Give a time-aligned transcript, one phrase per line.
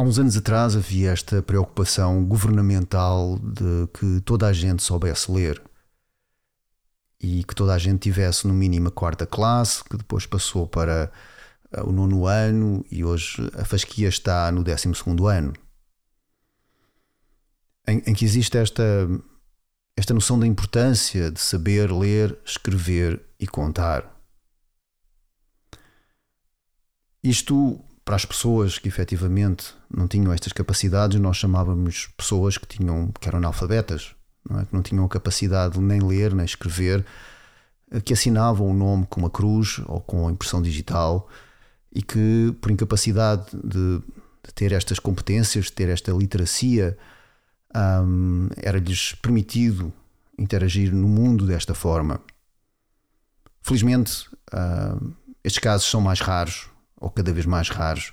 [0.00, 5.62] Há uns anos atrás havia esta preocupação governamental de que toda a gente soubesse ler
[7.22, 11.12] e que toda a gente tivesse no mínimo a quarta classe, que depois passou para
[11.70, 15.52] eh, o nono ano e hoje a fasquia está no décimo segundo ano.
[17.86, 18.82] Em, em que existe esta,
[19.94, 24.10] esta noção da importância de saber ler, escrever e contar.
[27.22, 33.12] Isto para as pessoas que efetivamente não tinham estas capacidades, nós chamávamos pessoas que, tinham,
[33.12, 34.16] que eram analfabetas,
[34.48, 34.64] não é?
[34.64, 37.06] que não tinham a capacidade de nem ler nem escrever,
[37.88, 41.28] eh, que assinavam o nome com uma cruz ou com a impressão digital
[41.94, 46.98] e que, por incapacidade de, de ter estas competências, de ter esta literacia,
[48.04, 49.92] um, era-lhes permitido
[50.36, 52.20] interagir no mundo desta forma.
[53.62, 54.28] Felizmente,
[55.44, 56.68] estes casos são mais raros,
[57.00, 58.12] ou cada vez mais raros.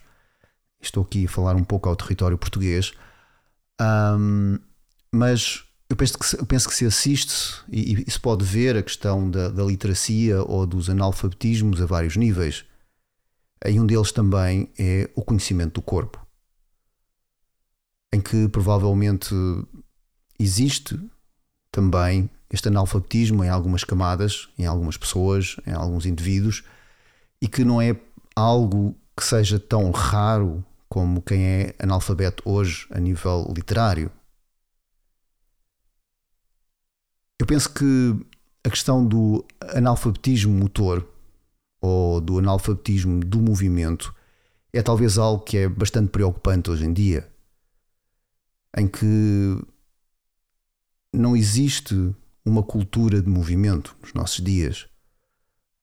[0.81, 2.93] Estou aqui a falar um pouco ao território português,
[3.79, 4.57] um,
[5.11, 8.83] mas eu penso, que, eu penso que se assiste e, e se pode ver a
[8.83, 12.65] questão da, da literacia ou dos analfabetismos a vários níveis.
[13.65, 16.25] E um deles também é o conhecimento do corpo,
[18.13, 19.33] em que provavelmente
[20.39, 20.99] existe
[21.71, 26.63] também este analfabetismo em algumas camadas, em algumas pessoas, em alguns indivíduos,
[27.41, 27.95] e que não é
[28.37, 34.11] algo que seja tão raro como quem é analfabeto hoje a nível literário.
[37.39, 38.15] Eu penso que
[38.63, 41.07] a questão do analfabetismo motor
[41.81, 44.13] ou do analfabetismo do movimento
[44.71, 47.27] é talvez algo que é bastante preocupante hoje em dia,
[48.77, 49.59] em que
[51.11, 52.15] não existe
[52.45, 54.87] uma cultura de movimento nos nossos dias.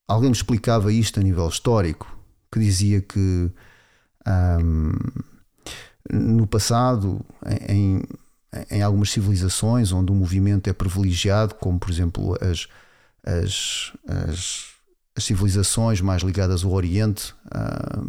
[0.06, 2.13] Alguém me explicava isto a nível histórico
[2.54, 3.50] que dizia que
[4.62, 4.92] um,
[6.08, 7.20] no passado,
[7.68, 8.00] em,
[8.70, 12.68] em algumas civilizações onde o movimento é privilegiado, como por exemplo as,
[13.24, 14.66] as, as,
[15.16, 18.08] as civilizações mais ligadas ao Oriente, um,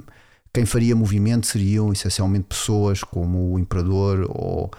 [0.53, 4.69] quem faria movimento seriam essencialmente pessoas como o imperador ou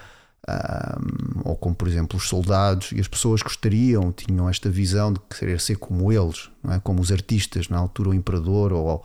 [0.48, 5.20] um, ou como por exemplo os soldados, e as pessoas gostariam, tinham esta visão de
[5.28, 6.78] querer ser como eles, é?
[6.80, 9.04] como os artistas, na altura o imperador ou,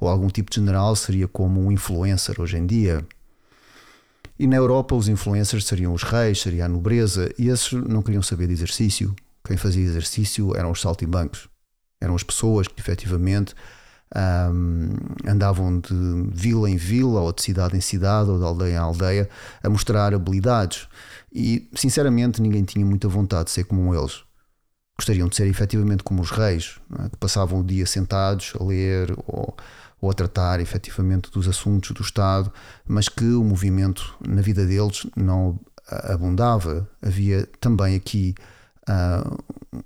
[0.00, 3.06] ou algum tipo de general seria como um influencer hoje em dia.
[4.38, 8.22] E na Europa os influencers seriam os reis, seria a nobreza, e esses não queriam
[8.22, 9.14] saber de exercício.
[9.44, 11.48] Quem fazia exercício eram os saltimbancos,
[12.00, 13.54] eram as pessoas que efetivamente
[14.14, 14.90] um,
[15.26, 15.94] andavam de
[16.32, 19.28] vila em vila, ou de cidade em cidade, ou de aldeia em aldeia,
[19.62, 20.88] a mostrar habilidades.
[21.32, 24.24] E, sinceramente, ninguém tinha muita vontade de ser como eles.
[24.98, 27.08] Gostariam de ser efetivamente como os reis, é?
[27.08, 29.56] que passavam o dia sentados a ler ou,
[30.00, 32.52] ou a tratar efetivamente dos assuntos do Estado,
[32.86, 36.88] mas que o movimento na vida deles não abundava.
[37.00, 38.34] Havia também aqui
[38.88, 39.38] uh,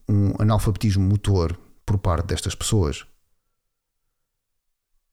[0.08, 3.04] um analfabetismo motor por parte destas pessoas.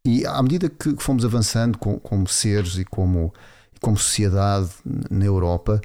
[0.06, 3.34] E à medida que fomos avançando com, como seres e como,
[3.82, 4.70] como sociedade
[5.10, 5.82] na Europa,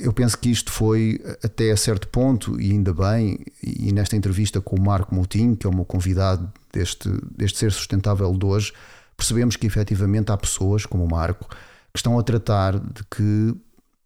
[0.00, 4.60] eu penso que isto foi até a certo ponto, e ainda bem, e nesta entrevista
[4.60, 8.72] com o Marco Moutinho, que é o meu convidado deste, deste Ser Sustentável de hoje,
[9.16, 13.54] percebemos que efetivamente há pessoas, como o Marco, que estão a tratar de que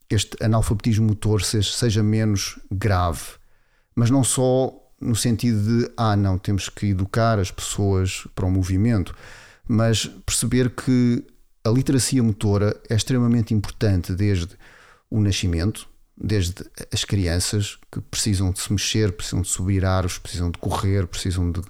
[0.08, 3.22] este analfabetismo motor seja, seja menos grave,
[3.94, 8.50] mas não só no sentido de, ah, não, temos que educar as pessoas para o
[8.50, 9.14] movimento,
[9.66, 11.24] mas perceber que
[11.64, 14.56] a literacia motora é extremamente importante desde
[15.10, 20.50] o nascimento, desde as crianças que precisam de se mexer, precisam de subir árvores, precisam
[20.50, 21.62] de correr, precisam de,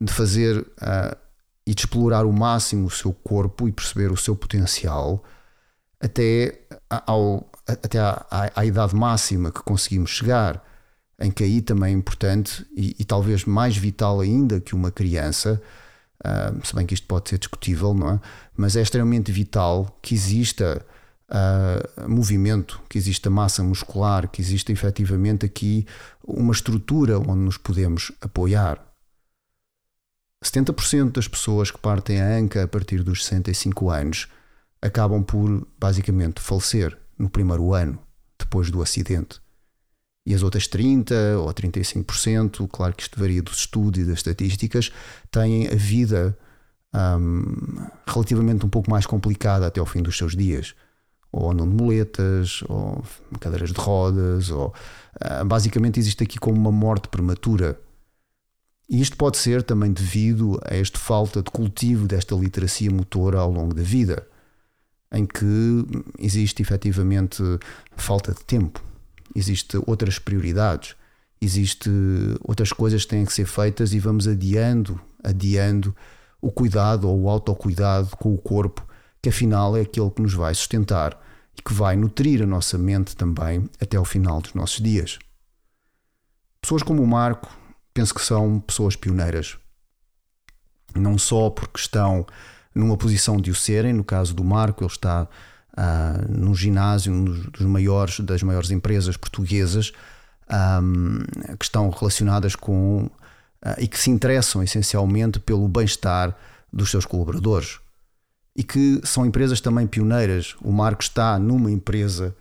[0.00, 1.16] de fazer uh,
[1.66, 5.24] e de explorar o máximo o seu corpo e perceber o seu potencial
[6.00, 10.62] até, ao, até à, à, à idade máxima que conseguimos chegar
[11.20, 15.60] em que aí também é importante e, e talvez mais vital ainda que uma criança,
[16.24, 18.20] uh, se bem que isto pode ser discutível, não é?
[18.56, 20.84] Mas é extremamente vital que exista
[21.28, 25.86] uh, movimento, que exista massa muscular, que exista efetivamente aqui
[26.24, 28.84] uma estrutura onde nos podemos apoiar.
[30.44, 34.28] 70% das pessoas que partem a anca a partir dos 65 anos
[34.80, 37.98] acabam por basicamente falecer no primeiro ano,
[38.38, 39.40] depois do acidente.
[40.28, 44.92] E as outras 30% ou 35%, claro que isto varia dos estudos e das estatísticas,
[45.30, 46.36] têm a vida
[46.92, 50.74] um, relativamente um pouco mais complicada até ao fim dos seus dias.
[51.32, 53.02] Ou andam de muletas, ou
[53.40, 54.74] cadeiras de rodas, ou
[55.16, 57.80] uh, basicamente existe aqui como uma morte prematura.
[58.86, 63.50] E isto pode ser também devido a esta falta de cultivo desta literacia motora ao
[63.50, 64.26] longo da vida,
[65.10, 65.86] em que
[66.18, 67.42] existe efetivamente
[67.96, 68.82] falta de tempo,
[69.34, 70.94] existe outras prioridades,
[71.40, 71.90] existe
[72.42, 75.94] outras coisas que têm que ser feitas e vamos adiando, adiando
[76.40, 78.86] o cuidado ou o autocuidado com o corpo,
[79.20, 81.20] que afinal é aquele que nos vai sustentar
[81.56, 85.18] e que vai nutrir a nossa mente também até ao final dos nossos dias.
[86.60, 87.48] Pessoas como o Marco,
[87.92, 89.56] penso que são pessoas pioneiras.
[90.94, 92.26] Não só porque estão
[92.74, 95.28] numa posição de o serem, no caso do Marco, ele está
[95.78, 99.92] uh, num ginásio um dos maiores, das maiores empresas portuguesas
[100.82, 101.20] um,
[101.56, 103.10] que estão relacionadas com uh,
[103.78, 106.36] e que se interessam essencialmente pelo bem-estar
[106.72, 107.78] dos seus colaboradores
[108.56, 110.56] e que são empresas também pioneiras.
[110.60, 112.34] O Marco está numa empresa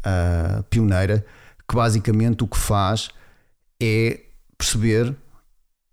[0.00, 1.24] uh, pioneira
[1.66, 3.08] que basicamente o que faz
[3.80, 4.20] é
[4.56, 5.14] perceber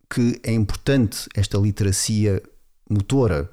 [0.10, 2.42] que é importante esta literacia
[2.89, 3.50] motora,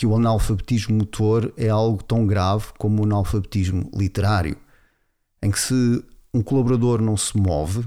[0.00, 4.56] que o analfabetismo motor é algo tão grave como o analfabetismo literário,
[5.42, 6.02] em que se
[6.32, 7.86] um colaborador não se move,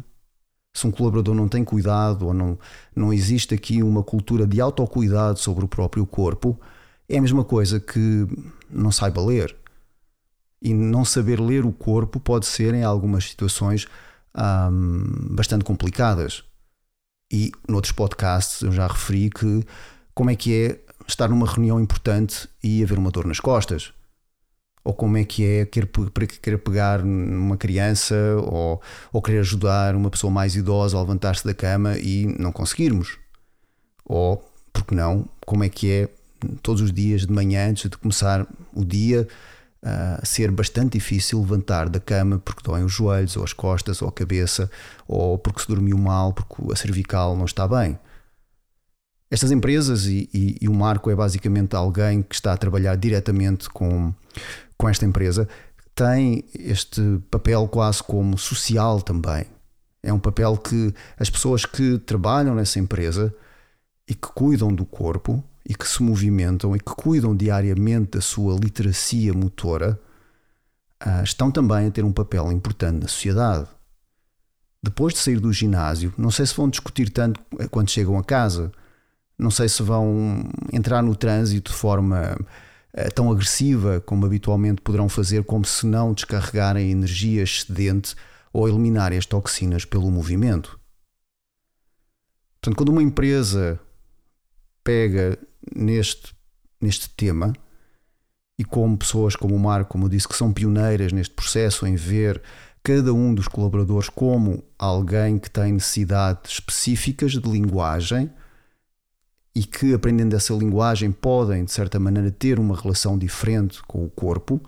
[0.76, 2.56] se um colaborador não tem cuidado ou não,
[2.96, 6.56] não existe aqui uma cultura de autocuidado sobre o próprio corpo,
[7.10, 8.28] é a mesma coisa que
[8.70, 9.56] não saiba ler.
[10.62, 13.88] E não saber ler o corpo pode ser, em algumas situações,
[14.72, 16.44] hum, bastante complicadas.
[17.32, 19.66] E noutros podcasts eu já referi que
[20.14, 23.94] como é que é estar numa reunião importante e haver uma dor nas costas
[24.84, 25.90] ou como é que é querer,
[26.42, 28.82] querer pegar numa criança ou,
[29.14, 33.18] ou querer ajudar uma pessoa mais idosa a levantar-se da cama e não conseguirmos.
[34.06, 36.10] Ou, porque não, como é que é
[36.62, 39.26] todos os dias de manhã, antes de começar o dia,
[39.82, 44.10] uh, ser bastante difícil levantar da cama porque doem os joelhos, ou as costas, ou
[44.10, 44.70] a cabeça,
[45.08, 47.98] ou porque se dormiu mal, porque a cervical não está bem.
[49.34, 53.68] Estas empresas, e, e, e o Marco é basicamente alguém que está a trabalhar diretamente
[53.70, 54.14] com
[54.78, 55.48] com esta empresa
[55.96, 57.02] tem este
[57.32, 59.46] papel quase como social também.
[60.02, 63.34] É um papel que as pessoas que trabalham nessa empresa
[64.08, 68.56] e que cuidam do corpo e que se movimentam e que cuidam diariamente da sua
[68.60, 69.98] literacia motora
[71.00, 73.68] ah, estão também a ter um papel importante na sociedade.
[74.84, 77.40] Depois de sair do ginásio, não sei se vão discutir tanto
[77.72, 78.70] quando chegam a casa,
[79.38, 82.38] não sei se vão entrar no trânsito de forma
[82.94, 88.16] eh, tão agressiva como habitualmente poderão fazer, como se não descarregarem energia excedente
[88.52, 90.80] ou eliminarem as toxinas pelo movimento.
[92.62, 93.80] Portanto, quando uma empresa
[94.84, 95.38] pega
[95.76, 96.34] neste,
[96.80, 97.54] neste tema,
[98.58, 101.96] e como pessoas como o Marco, como eu disse, que são pioneiras neste processo em
[101.96, 102.42] ver
[102.84, 108.30] cada um dos colaboradores como alguém que tem necessidades específicas de linguagem
[109.56, 114.10] e que, aprendendo essa linguagem, podem, de certa maneira, ter uma relação diferente com o
[114.10, 114.60] corpo,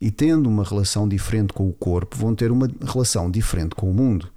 [0.00, 3.94] e tendo uma relação diferente com o corpo, vão ter uma relação diferente com o
[3.94, 4.30] mundo.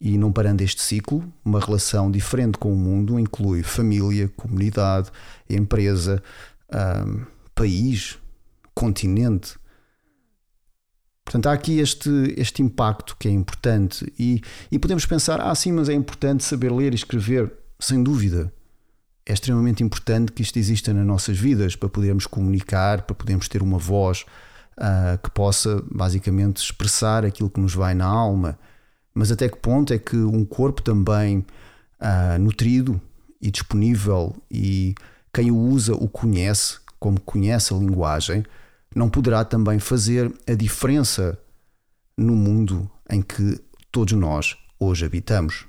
[0.00, 5.10] E não parando este ciclo, uma relação diferente com o mundo inclui família, comunidade,
[5.48, 6.22] empresa,
[7.06, 8.18] um, país,
[8.74, 9.56] continente.
[11.24, 14.12] Portanto, há aqui este, este impacto que é importante.
[14.18, 17.52] E, e podemos pensar, ah, sim, mas é importante saber ler e escrever.
[17.78, 18.52] Sem dúvida
[19.24, 23.62] é extremamente importante que isto exista nas nossas vidas para podermos comunicar, para podermos ter
[23.62, 24.24] uma voz
[24.76, 28.58] uh, que possa basicamente expressar aquilo que nos vai na alma.
[29.14, 31.44] Mas até que ponto é que um corpo também
[32.00, 33.00] uh, nutrido
[33.40, 34.94] e disponível e
[35.32, 38.44] quem o usa o conhece, como conhece a linguagem,
[38.94, 41.38] não poderá também fazer a diferença
[42.16, 43.60] no mundo em que
[43.90, 45.66] todos nós hoje habitamos?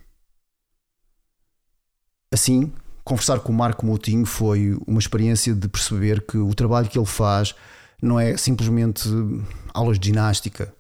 [2.32, 2.72] Assim,
[3.04, 7.06] conversar com o Marco Moutinho foi uma experiência de perceber que o trabalho que ele
[7.06, 7.54] faz
[8.02, 9.08] não é simplesmente
[9.74, 10.74] aulas de ginástica,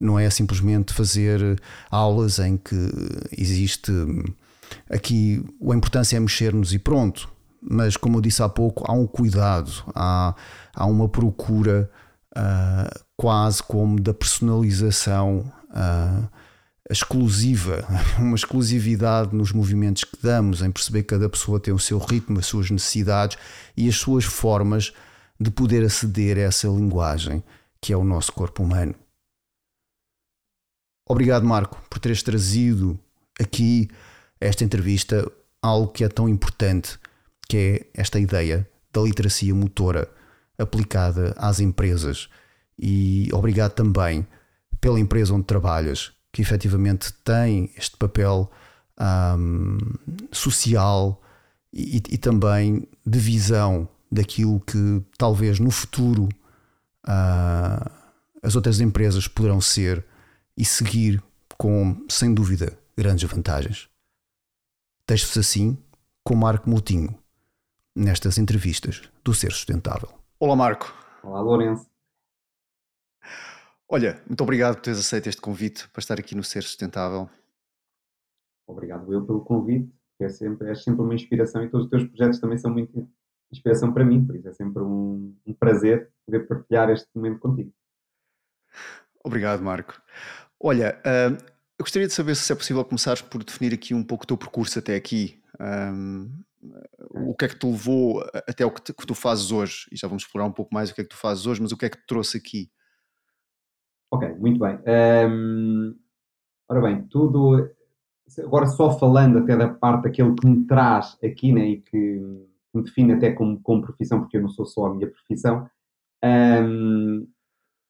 [0.00, 2.90] não é simplesmente fazer aulas em que
[3.36, 3.92] existe
[4.88, 7.30] aqui a importância é mexer-nos e pronto.
[7.62, 10.34] Mas, como eu disse há pouco, há um cuidado, há,
[10.74, 11.90] há uma procura
[12.34, 15.52] uh, quase como da personalização.
[15.70, 16.39] Uh,
[16.90, 17.86] exclusiva,
[18.18, 22.38] uma exclusividade nos movimentos que damos, em perceber que cada pessoa tem o seu ritmo,
[22.38, 23.38] as suas necessidades
[23.76, 24.92] e as suas formas
[25.38, 27.42] de poder aceder a essa linguagem
[27.80, 28.94] que é o nosso corpo humano.
[31.08, 32.98] Obrigado, Marco, por teres trazido
[33.40, 33.88] aqui
[34.40, 35.30] esta entrevista
[35.62, 36.98] algo que é tão importante,
[37.48, 40.08] que é esta ideia da literacia motora
[40.58, 42.28] aplicada às empresas.
[42.78, 44.26] E obrigado também
[44.80, 48.50] pela empresa onde trabalhas, que efetivamente tem este papel
[49.00, 49.78] um,
[50.30, 51.20] social
[51.72, 56.28] e, e, também de visão daquilo que talvez no futuro
[57.06, 57.90] uh,
[58.42, 60.04] as outras empresas poderão ser
[60.56, 61.22] e seguir
[61.56, 63.88] com, sem dúvida, grandes vantagens.
[65.06, 65.78] Deixo-vos assim
[66.24, 67.16] com Marco Moutinho
[67.94, 70.10] nestas entrevistas do Ser Sustentável.
[70.38, 70.94] Olá, Marco.
[71.22, 71.89] Olá, Lourenço.
[73.92, 77.28] Olha, muito obrigado por teres aceito este convite para estar aqui no Ser Sustentável.
[78.64, 82.38] Obrigado eu pelo convite, é sempre, é sempre uma inspiração e todos os teus projetos
[82.38, 83.10] também são muito
[83.50, 87.72] inspiração para mim, por isso é sempre um, um prazer poder partilhar este momento contigo.
[89.24, 90.00] Obrigado, Marco.
[90.60, 91.34] Olha, uh,
[91.76, 94.36] eu gostaria de saber se é possível começares por definir aqui um pouco o teu
[94.36, 95.42] percurso até aqui.
[95.58, 96.30] Um,
[97.10, 99.88] o que é que te levou até o que, te, que, tu fazes hoje?
[99.90, 101.72] E já vamos explorar um pouco mais o que é que tu fazes hoje, mas
[101.72, 102.70] o que é que te trouxe aqui?
[104.12, 104.76] Ok, muito bem.
[105.30, 105.94] Um,
[106.68, 107.70] ora bem, tudo.
[108.40, 111.96] Agora, só falando até da parte daquele que me traz aqui né, e que
[112.74, 115.68] me define até como, como profissão, porque eu não sou só a minha profissão.
[116.24, 117.28] Um,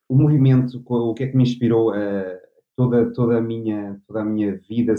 [0.09, 2.39] o movimento, o que é que me inspirou uh,
[2.77, 4.95] toda, toda, a minha, toda a minha vida,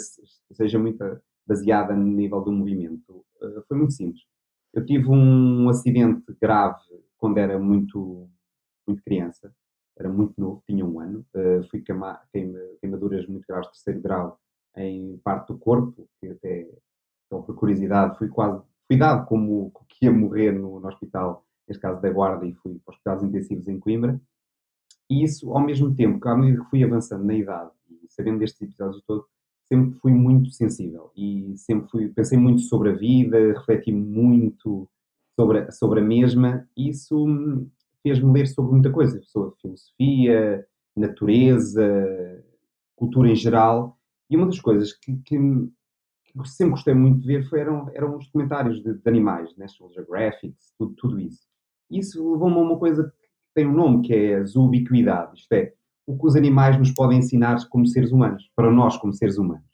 [0.51, 1.03] seja muito
[1.45, 3.23] baseada no nível do movimento?
[3.41, 4.23] Uh, foi muito simples.
[4.73, 6.81] Eu tive um acidente grave
[7.17, 8.27] quando era muito,
[8.87, 9.53] muito criança
[9.97, 14.39] era muito novo, tinha um ano, uh, fui queima, queima, queimaduras muito graves terceiro grau
[14.75, 16.67] em parte do corpo, que até,
[17.25, 21.81] então, por curiosidade, fui quase, fui dado como que ia morrer no, no hospital, neste
[21.81, 24.19] caso da Guarda, e fui para os hospitais intensivos em Coimbra.
[25.09, 28.39] E isso, ao mesmo tempo, que à medida que fui avançando na idade, e sabendo
[28.39, 29.25] destes episódios todos,
[29.65, 34.89] sempre fui muito sensível e sempre fui, pensei muito sobre a vida, refleti muito
[35.39, 37.25] sobre, sobre a mesma, isso
[38.03, 40.65] fez-me ler sobre muita coisa, sobre filosofia,
[40.95, 42.43] natureza,
[42.95, 43.97] cultura em geral.
[44.29, 48.17] E uma das coisas que, que, que sempre gostei muito de ver foi, eram, eram
[48.17, 51.41] os documentários de, de animais, National Geographic, tudo, tudo isso.
[51.89, 55.73] Isso levou-me a uma coisa que tem um nome, que é a zoobiquidade, isto é,
[56.07, 59.69] o que os animais nos podem ensinar como seres humanos, para nós como seres humanos.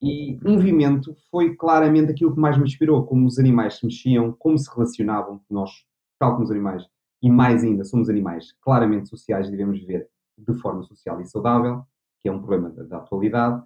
[0.00, 4.32] E o movimento foi claramente aquilo que mais me inspirou, como os animais se mexiam,
[4.38, 5.70] como se relacionavam, nós,
[6.18, 6.84] tal como os animais,
[7.22, 11.84] e mais ainda, somos animais claramente sociais e devemos viver de forma social e saudável,
[12.20, 13.62] que é um problema da, da atualidade.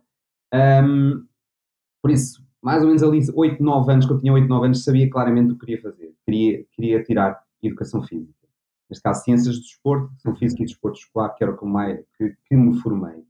[0.54, 1.26] Um,
[2.00, 4.84] por isso, mais ou menos ali 8, 9 anos, que eu tinha 8, 9 anos,
[4.84, 6.14] sabia claramente o que queria fazer.
[6.24, 8.42] Queria, queria tirar educação física.
[8.88, 12.00] Neste caso, ciências do desporto, educação física e desporto escolar, que era o que, mais,
[12.16, 13.24] que, que me formei.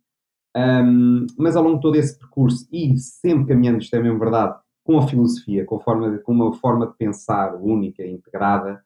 [0.57, 4.59] Um, mas ao longo de todo esse percurso, e sempre caminhando, isto é mesmo verdade,
[4.85, 8.85] com a filosofia, com, a forma de, com uma forma de pensar única, integrada,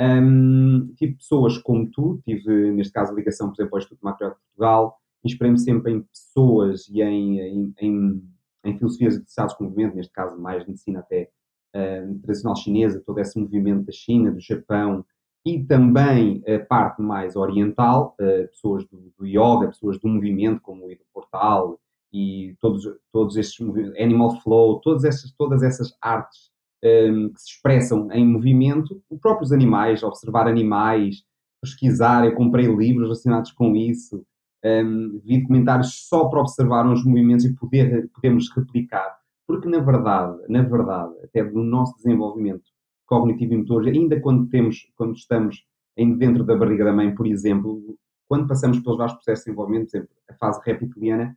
[0.00, 4.34] um, tive pessoas como tu, tive neste caso ligação, por exemplo, ao Instituto Macro de
[4.34, 8.22] Portugal, inspirei-me sempre em pessoas e em, em, em,
[8.64, 11.30] em filosofias associadas com o movimento, neste caso mais medicina até
[11.74, 15.04] uh, tradicional chinesa, todo esse movimento da China, do Japão
[15.44, 20.86] e também a parte mais oriental, uh, pessoas do, do, yoga, pessoas do movimento como
[20.86, 21.80] o Ido Portal
[22.12, 26.50] e todos, todos estes movimentos, Animal Flow, todas essas, todas essas artes
[26.84, 31.22] um, que se expressam em movimento, os próprios animais, observar animais,
[31.60, 32.24] pesquisar.
[32.24, 34.24] Eu comprei livros relacionados com isso,
[34.64, 39.16] um, vi documentários só para observar os movimentos e poder, podemos replicar.
[39.46, 42.64] Porque, na verdade, na verdade, até do nosso desenvolvimento
[43.06, 45.64] cognitivo e motor, ainda quando, temos, quando estamos
[45.96, 47.82] dentro da barriga da mãe, por exemplo,
[48.28, 51.36] quando passamos pelos vários processos de desenvolvimento, por exemplo, a fase reptiliana,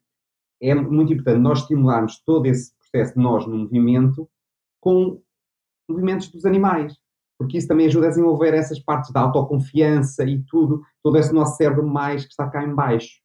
[0.61, 4.29] é muito importante nós estimularmos todo esse processo de nós no movimento
[4.79, 5.21] com
[5.89, 6.95] movimentos dos animais,
[7.37, 11.57] porque isso também ajuda a desenvolver essas partes da autoconfiança e tudo, todo esse nosso
[11.57, 13.19] cérebro mais que está cá em baixo.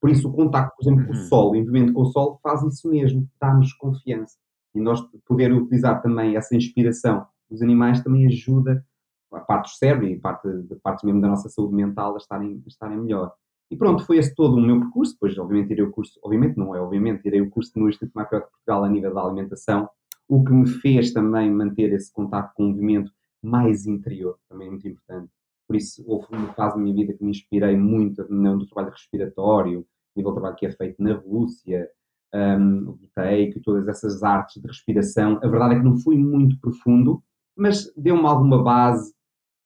[0.00, 1.24] Por isso o contacto, por exemplo, com o uhum.
[1.24, 4.36] sol, o movimento com o sol faz isso mesmo, dá-nos confiança.
[4.74, 8.84] E nós poder utilizar também essa inspiração dos animais também ajuda
[9.32, 12.18] a parte do cérebro e a parte, a parte mesmo da nossa saúde mental a
[12.18, 13.32] estarem, a estarem melhor.
[13.70, 15.12] E pronto, foi esse todo o meu percurso.
[15.12, 18.46] Depois, obviamente, irei o curso, obviamente não é, obviamente, irei o curso no Instituto Macrobiota
[18.46, 19.88] de Portugal a nível da alimentação,
[20.30, 23.10] o que me fez também manter esse contato com o movimento
[23.42, 25.28] mais interior, também é muito importante.
[25.66, 29.84] Por isso, houve uma fase da minha vida que me inspirei muito no trabalho respiratório,
[30.14, 31.88] nível de trabalho que é feito na Rússia,
[32.32, 35.40] um, o take, todas essas artes de respiração.
[35.42, 37.20] A verdade é que não fui muito profundo,
[37.56, 39.12] mas deu-me alguma base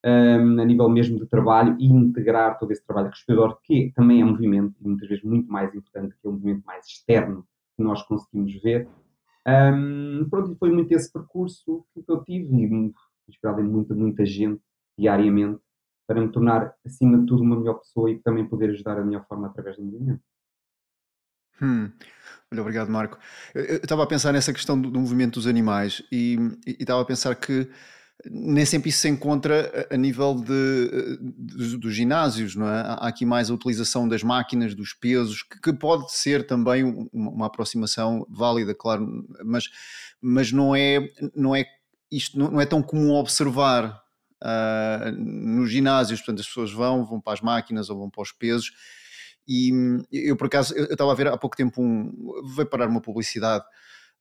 [0.02, 4.24] um, a nível mesmo de trabalho e integrar todo esse trabalho respirador, que também é
[4.24, 8.02] movimento e muitas vezes muito mais importante que é um movimento mais externo que nós
[8.02, 8.88] conseguimos ver.
[9.46, 12.92] Um, pronto, foi muito esse percurso que eu tive e
[13.28, 14.60] inspirado em muita, muita gente
[14.98, 15.60] diariamente
[16.06, 19.26] para me tornar, acima de tudo, uma melhor pessoa e também poder ajudar da melhor
[19.26, 20.22] forma através do movimento.
[21.62, 21.90] Hum.
[22.52, 23.18] Olha, obrigado, Marco.
[23.54, 26.36] Eu estava a pensar nessa questão do, do movimento dos animais e
[26.66, 27.70] estava a pensar que
[28.24, 32.80] nem sempre isso se encontra a, nível de, de, dos ginásios, não é?
[32.80, 37.30] Há aqui mais a utilização das máquinas, dos pesos, que, que pode ser também uma,
[37.30, 39.68] uma, aproximação válida, claro, mas,
[40.20, 41.64] mas não é, não é
[42.10, 44.00] isto não, é tão comum observar
[44.42, 48.32] uh, nos ginásios, portanto as pessoas vão, vão para as máquinas ou vão para os
[48.32, 48.70] pesos
[49.46, 49.70] e
[50.10, 52.10] eu por acaso eu estava a ver há pouco tempo um
[52.54, 53.64] veio parar uma publicidade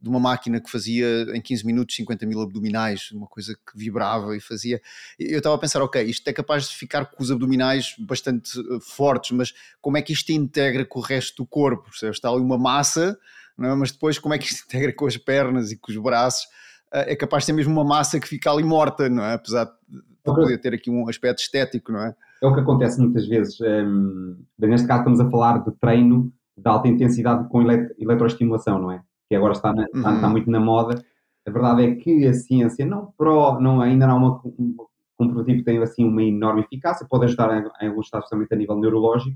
[0.04, 4.36] de uma máquina que fazia em 15 minutos 50 mil abdominais, uma coisa que vibrava
[4.36, 4.82] e fazia.
[5.18, 8.80] Eu estava a pensar, ok, isto é capaz de ficar com os abdominais bastante eh,
[8.82, 11.90] fortes, mas como é que isto integra com o resto do corpo?
[12.04, 13.18] Está ali uma massa,
[13.58, 13.74] é?
[13.76, 16.48] mas depois como é que isto integra com as pernas e com os braços?
[16.94, 19.36] Eh, é capaz de ser mesmo uma massa que fica ali morta, não é?
[19.36, 22.14] Apesar de poder ter aqui um aspecto estético, não é?
[22.42, 23.58] É o que acontece muitas vezes.
[23.62, 29.02] Um, neste caso estamos a falar de treino de alta intensidade com eletroestimulação, não é?
[29.34, 30.16] Que agora está, na, uhum.
[30.16, 31.04] está, muito na moda.
[31.46, 34.76] A verdade é que a ciência não, pro, não ainda não há uma, um
[35.18, 38.80] comprovativo que tem assim uma enorme eficácia, pode ajudar em, alguns estados, especialmente a nível
[38.80, 39.36] neurológico,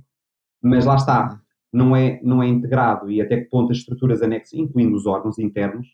[0.61, 1.37] mas lá está, uhum.
[1.73, 5.39] não é, não é integrado e até que ponto as estruturas anexas, incluindo os órgãos
[5.39, 5.87] internos,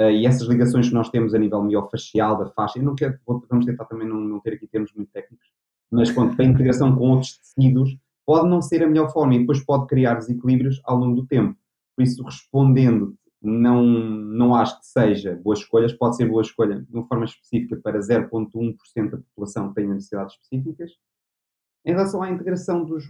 [0.00, 3.18] uh, e essas ligações que nós temos a nível miofacial da faixa, eu não quero,
[3.48, 5.46] vamos tentar também não, não ter aqui termos muito técnicos,
[5.90, 7.96] mas para a integração com outros tecidos,
[8.26, 11.56] pode não ser a melhor forma e depois pode criar desequilíbrios ao longo do tempo.
[11.96, 16.92] Por isso, respondendo não, não acho que seja boas escolhas, pode ser boa escolha de
[16.92, 20.92] uma forma específica para 0,1% da população que tenha necessidades específicas.
[21.84, 23.06] Em relação à integração dos,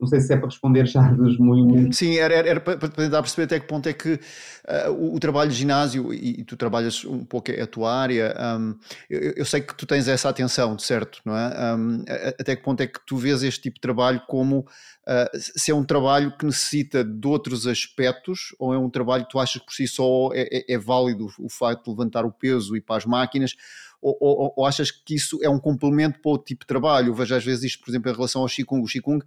[0.00, 1.96] não sei se é para responder já dos movimentos.
[1.96, 5.20] Sim, era, era, era para, tentar perceber até que ponto é que uh, o, o,
[5.20, 8.76] trabalho de ginásio, e, e, tu trabalhas um pouco a tua área, um,
[9.08, 11.20] eu, eu, sei que tu tens essa atenção, certo?
[11.24, 11.74] Não é?
[11.74, 12.04] Um,
[12.38, 15.74] até que ponto é que tu vês este tipo de trabalho como uh, se é
[15.74, 19.66] um trabalho que necessita de outros aspectos ou é um trabalho que tu achas que
[19.66, 22.96] por si só é, é, é válido o facto de levantar o peso e para
[22.96, 23.54] as máquinas?
[24.02, 27.14] Ou, ou, ou, achas que isso é um complemento para o tipo de trabalho?
[27.14, 28.82] Vejo às vezes isto, por exemplo, em relação ao Qigong.
[28.82, 29.24] O Qigong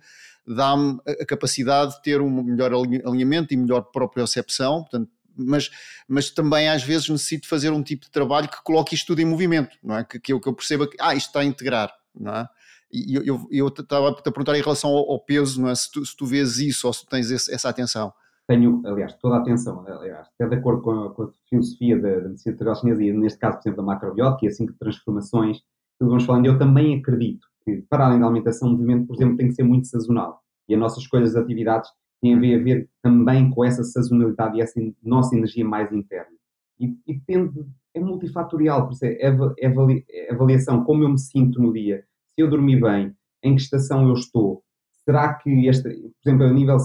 [0.48, 5.70] dá-me a capacidade de ter um melhor alinhamento e melhor propriocepção, portanto, mas,
[6.08, 9.26] mas também às vezes necessito fazer um tipo de trabalho que coloque isto tudo em
[9.26, 10.04] movimento, não é?
[10.04, 12.50] Que, que, eu, que eu perceba que, ah, isto está a integrar, não é?
[12.92, 15.76] E eu estava a te perguntar em relação ao, ao peso, não é?
[15.76, 18.14] Se tu, se tu vês isso ou se tens esse, essa atenção.
[18.48, 22.20] Tenho, aliás, toda a atenção, aliás, até de acordo com a, com a filosofia da,
[22.20, 25.58] da medicina integral chinesa e neste caso, por exemplo, da macrobiótica e assim que transformações,
[25.58, 29.36] que vamos falando, eu também acredito que, para além da alimentação, o movimento, por exemplo,
[29.36, 30.41] tem que ser muito sazonal.
[30.69, 31.89] E as nossas escolhas de atividades
[32.21, 36.32] têm a ver, a ver também com essa sazonalidade e essa nossa energia mais interna.
[36.80, 39.27] E, e depende, é multifatorial, por isso é, é,
[39.60, 39.73] é,
[40.10, 44.08] é avaliação, como eu me sinto no dia, se eu dormi bem, em que estação
[44.08, 44.63] eu estou,
[45.03, 46.84] será que, esta, por exemplo, a nível de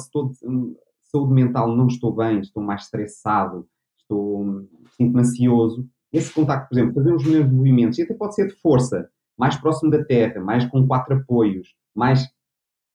[1.10, 3.68] saúde mental não estou bem, estou mais estressado,
[4.00, 4.66] estou,
[4.96, 8.54] sinto-me ansioso, esse contacto, por exemplo, fazer os meus movimentos, e até pode ser de
[8.60, 12.28] força, mais próximo da terra, mais com quatro apoios, mais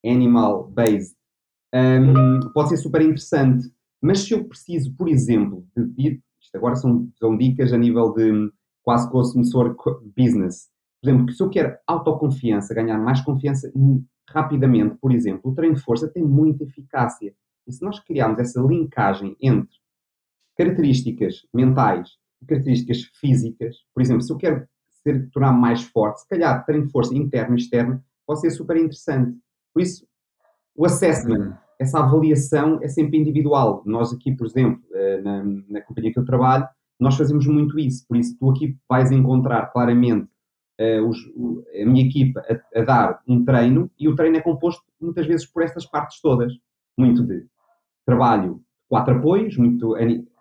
[0.05, 1.15] animal-based,
[1.73, 3.71] um, pode ser super interessante.
[4.01, 8.51] Mas se eu preciso, por exemplo, de, isto agora são, são dicas a nível de
[8.83, 9.75] quase consumidor
[10.15, 10.69] business.
[11.01, 13.71] Por exemplo, se eu quero autoconfiança, ganhar mais confiança
[14.29, 17.33] rapidamente, por exemplo, o treino de força tem muita eficácia.
[17.67, 19.75] E se nós criarmos essa linkagem entre
[20.57, 24.67] características mentais e características físicas, por exemplo, se eu quero
[25.07, 29.37] ser, tornar mais forte, se calhar de força interno e externo pode ser super interessante.
[29.73, 30.05] Por isso,
[30.75, 33.83] o assessment, essa avaliação é sempre individual.
[33.85, 36.67] Nós aqui, por exemplo, eh, na, na companhia que eu trabalho,
[36.99, 38.05] nós fazemos muito isso.
[38.07, 40.27] Por isso, tu aqui vais encontrar claramente
[40.79, 41.17] uh, os,
[41.79, 45.45] a minha equipa a, a, dar um treino e o treino é composto muitas vezes
[45.45, 46.53] por estas partes todas.
[46.97, 47.45] Muito de
[48.05, 49.95] trabalho, quatro apoios, muito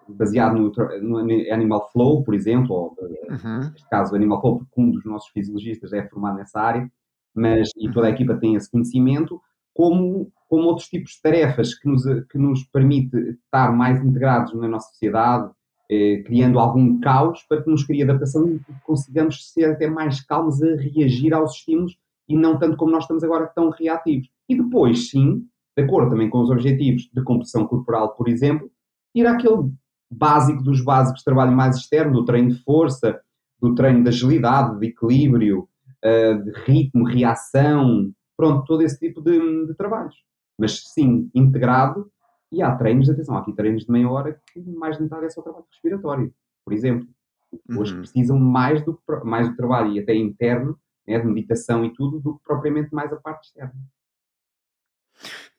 [0.08, 1.18] baseado no, no
[1.52, 2.96] Animal Flow, por exemplo, ou
[3.28, 3.58] uhum.
[3.58, 6.90] neste caso o Animal Flow, porque um dos nossos fisiologistas é formado nessa área,
[7.34, 9.40] mas e toda a equipa tem esse conhecimento,
[9.74, 14.66] como, como outros tipos de tarefas que nos, que nos permite estar mais integrados na
[14.66, 15.50] nossa sociedade,
[15.90, 20.62] eh, criando algum caos para que nos crie adaptação e consigamos ser até mais calmos
[20.62, 21.96] a reagir aos estímulos
[22.28, 24.28] e não tanto como nós estamos agora tão reativos.
[24.48, 28.70] E depois, sim, de acordo também com os objetivos de composição corporal, por exemplo,
[29.14, 29.70] ir àquele
[30.10, 33.20] básico dos básicos trabalho mais externo, do treino de força,
[33.60, 35.68] do treino de agilidade, de equilíbrio,
[36.04, 40.14] uh, de ritmo, reação, pronto, todo esse tipo de, de, trabalhos.
[40.58, 42.10] Mas sim, integrado,
[42.52, 45.30] e há treinos, atenção, há aqui treinos de meia hora que mais de metade é
[45.30, 46.32] só trabalho respiratório,
[46.64, 47.08] por exemplo.
[47.76, 48.00] Hoje uhum.
[48.00, 52.34] precisam mais do, mais do trabalho, e até interno, né, de meditação e tudo, do
[52.34, 53.74] que propriamente mais a parte externa.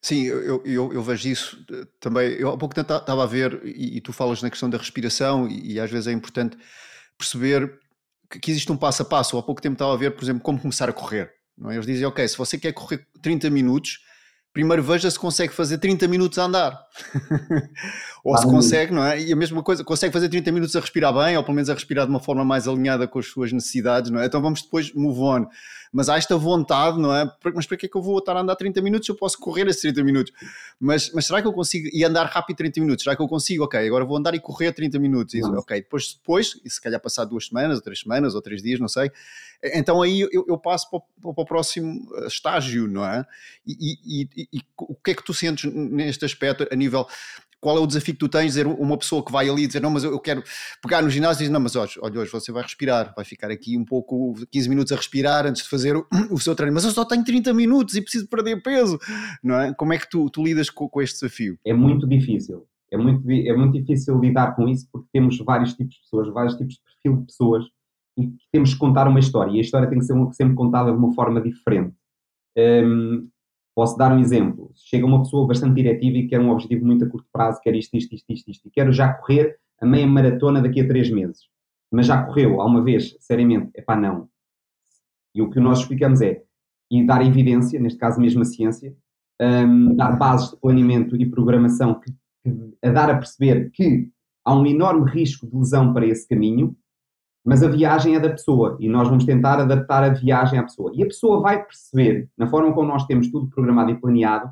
[0.01, 2.33] Sim, eu, eu, eu, vejo isso eh, também.
[2.33, 5.73] Eu há pouco estava a ver, e, e, tu falas na questão da respiração, e,
[5.73, 6.57] e às vezes é importante
[7.17, 7.79] perceber
[8.29, 9.37] que, que, existe um passo a passo.
[9.37, 11.33] Há pouco tempo estava a ver, por exemplo, como começar a correr.
[11.57, 11.75] Não é?
[11.75, 13.99] Eles dizem, ok, se você quer correr 30 minutos,
[14.53, 16.79] primeiro veja se consegue fazer 30 minutos a andar.
[18.23, 19.19] ou ah, se consegue, não é?
[19.21, 21.73] E a mesma coisa, consegue fazer 30 minutos a respirar bem, ou pelo menos a
[21.73, 24.25] respirar de uma forma mais alinhada com as suas necessidades, não é?
[24.25, 25.47] Então vamos depois move on.
[25.91, 27.31] Mas há esta vontade, não é?
[27.53, 29.07] Mas para que é que eu vou estar a andar 30 minutos?
[29.07, 30.33] Eu posso correr esses 30 minutos.
[30.79, 31.89] Mas, mas será que eu consigo?
[31.91, 33.03] E andar rápido 30 minutos?
[33.03, 33.63] Será que eu consigo?
[33.63, 35.33] Ok, agora vou andar e correr 30 minutos.
[35.33, 38.61] E, ok, depois, depois, e se calhar passar duas semanas, ou três semanas, ou três
[38.61, 39.11] dias, não sei
[39.63, 43.25] então aí eu, eu passo para o, para o, próximo eh, estágio, não é?
[43.65, 47.07] E, e, e, e, o que é que tu sentes neste aspecto a nível.
[47.59, 48.47] Qual é o desafio que tu tens?
[48.47, 50.43] Dizer uma pessoa que vai ali dizer, não, mas eu quero
[50.81, 53.49] pegar no ginásio e dizer, não, mas olha, olha, hoje você vai respirar, vai ficar
[53.49, 56.85] aqui um pouco, 15 minutos a respirar antes de fazer o, o seu treino, mas
[56.85, 58.99] eu só tenho 30 minutos e preciso perder peso,
[59.43, 59.73] não é?
[59.73, 61.57] Como é que tu, tu lidas com, com este desafio?
[61.65, 62.65] É muito difícil.
[62.91, 66.55] É muito, é muito difícil lidar com isso porque temos vários tipos de pessoas, vários
[66.55, 67.65] tipos de perfil de pessoas
[68.17, 70.97] e temos que contar uma história, e a história tem que ser sempre contada de
[70.97, 71.93] uma forma diferente.
[72.57, 73.29] Um,
[73.77, 74.71] posso dar um exemplo.
[74.73, 77.95] Chega uma pessoa bastante diretiva e quer um objetivo muito a curto prazo, quer isto,
[77.95, 81.41] isto, isto, isto, isto, e quero já correr a meia maratona daqui a três meses.
[81.91, 83.69] Mas já correu alguma vez, seriamente?
[83.75, 84.27] É pá, não.
[85.35, 86.41] E o que nós explicamos é,
[86.89, 88.95] e dar evidência, neste caso mesmo a ciência,
[89.39, 92.11] um, dar bases de planeamento e programação que,
[92.43, 94.09] que, a dar a perceber que
[94.43, 96.75] há um enorme risco de lesão para esse caminho,
[97.47, 100.91] mas a viagem é da pessoa e nós vamos tentar adaptar a viagem à pessoa.
[100.93, 104.51] E a pessoa vai perceber, na forma como nós temos tudo programado e planeado,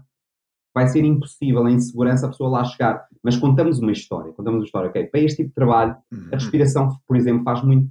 [0.73, 3.05] vai ser impossível, em segurança, a pessoa lá chegar.
[3.21, 5.07] Mas contamos uma história, contamos uma história, ok?
[5.07, 6.29] Para este tipo de trabalho, a uhum.
[6.31, 7.89] respiração, por exemplo, faz muito.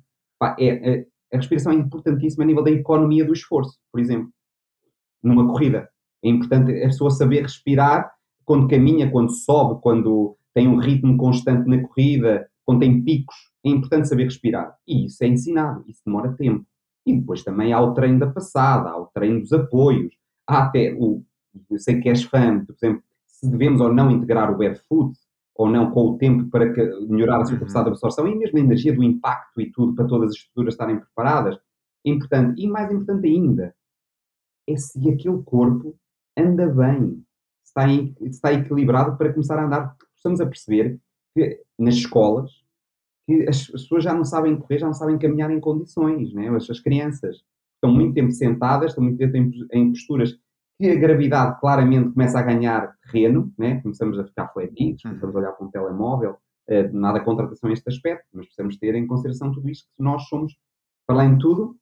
[0.59, 4.31] É, é, a respiração é importantíssima a nível da economia do esforço, por exemplo,
[5.23, 5.87] numa corrida.
[6.25, 8.11] É importante a pessoa saber respirar
[8.43, 13.71] quando caminha, quando sobe, quando tem um ritmo constante na corrida, quando tem picos é
[13.71, 14.77] importante saber respirar.
[14.87, 16.67] E isso é ensinado, isso demora tempo.
[17.07, 20.15] E depois também há o treino da passada, há o treino dos apoios,
[20.47, 21.23] há até o.
[21.71, 25.17] Eu sei que és fã, por exemplo, se devemos ou não integrar o barefoot
[25.55, 26.67] ou não com o tempo para
[27.07, 30.07] melhorar a sua capacidade de absorção e mesmo a energia do impacto e tudo para
[30.07, 31.57] todas as estruturas estarem preparadas.
[32.05, 32.61] É importante.
[32.61, 33.75] E mais importante ainda
[34.69, 35.97] é se aquele corpo
[36.37, 37.23] anda bem,
[37.65, 39.97] está, em, está equilibrado para começar a andar.
[40.17, 40.99] Estamos a perceber
[41.35, 42.64] que nas escolas
[43.27, 46.49] que as pessoas já não sabem correr, já não sabem caminhar em condições, né?
[46.51, 47.43] as, as crianças
[47.75, 50.39] estão muito tempo sentadas, estão muito tempo em, em, posturas
[50.79, 53.81] que a gravidade claramente começa a ganhar terreno, né?
[53.81, 55.11] começamos a ficar fletidos, uhum.
[55.11, 58.95] começamos a olhar para um telemóvel, uh, nada contra a este aspecto, mas precisamos ter
[58.95, 60.55] em consideração tudo isto, que nós somos,
[61.07, 61.77] para além de tudo,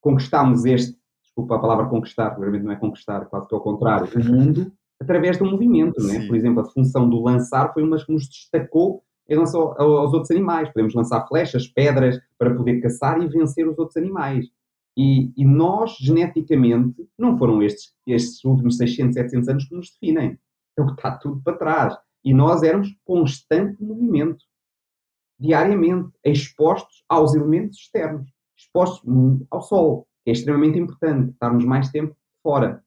[0.00, 4.24] conquistamos este, desculpa a palavra conquistar, realmente não é conquistar, quase que ao contrário, o
[4.24, 6.26] mundo, através do movimento, né?
[6.26, 10.30] por exemplo, a função do lançar foi uma que nos destacou em relação aos outros
[10.32, 10.68] animais.
[10.68, 14.46] Podemos lançar flechas, pedras para poder caçar e vencer os outros animais.
[14.98, 20.38] E, e nós, geneticamente, não foram estes, estes últimos 600, 700 anos que nos definem.
[20.72, 21.96] Então está tudo para trás.
[22.24, 24.44] E nós éramos constante movimento,
[25.38, 29.08] diariamente, expostos aos elementos externos, expostos
[29.50, 32.84] ao sol, que é extremamente importante, estarmos mais tempo fora.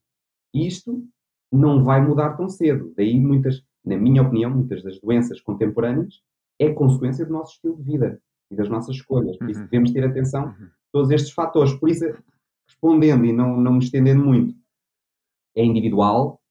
[0.53, 1.03] Isto
[1.51, 2.93] não vai mudar tão cedo.
[2.95, 6.21] Daí muitas, na minha opinião, muitas das doenças contemporâneas
[6.59, 9.37] é consequência do nosso estilo de vida e das nossas escolhas.
[9.37, 9.65] Por isso uhum.
[9.65, 10.69] devemos ter atenção a uhum.
[10.91, 11.73] todos estes fatores.
[11.73, 12.05] Por isso,
[12.67, 14.55] respondendo e não, não me estendendo muito,
[15.55, 16.41] é individual,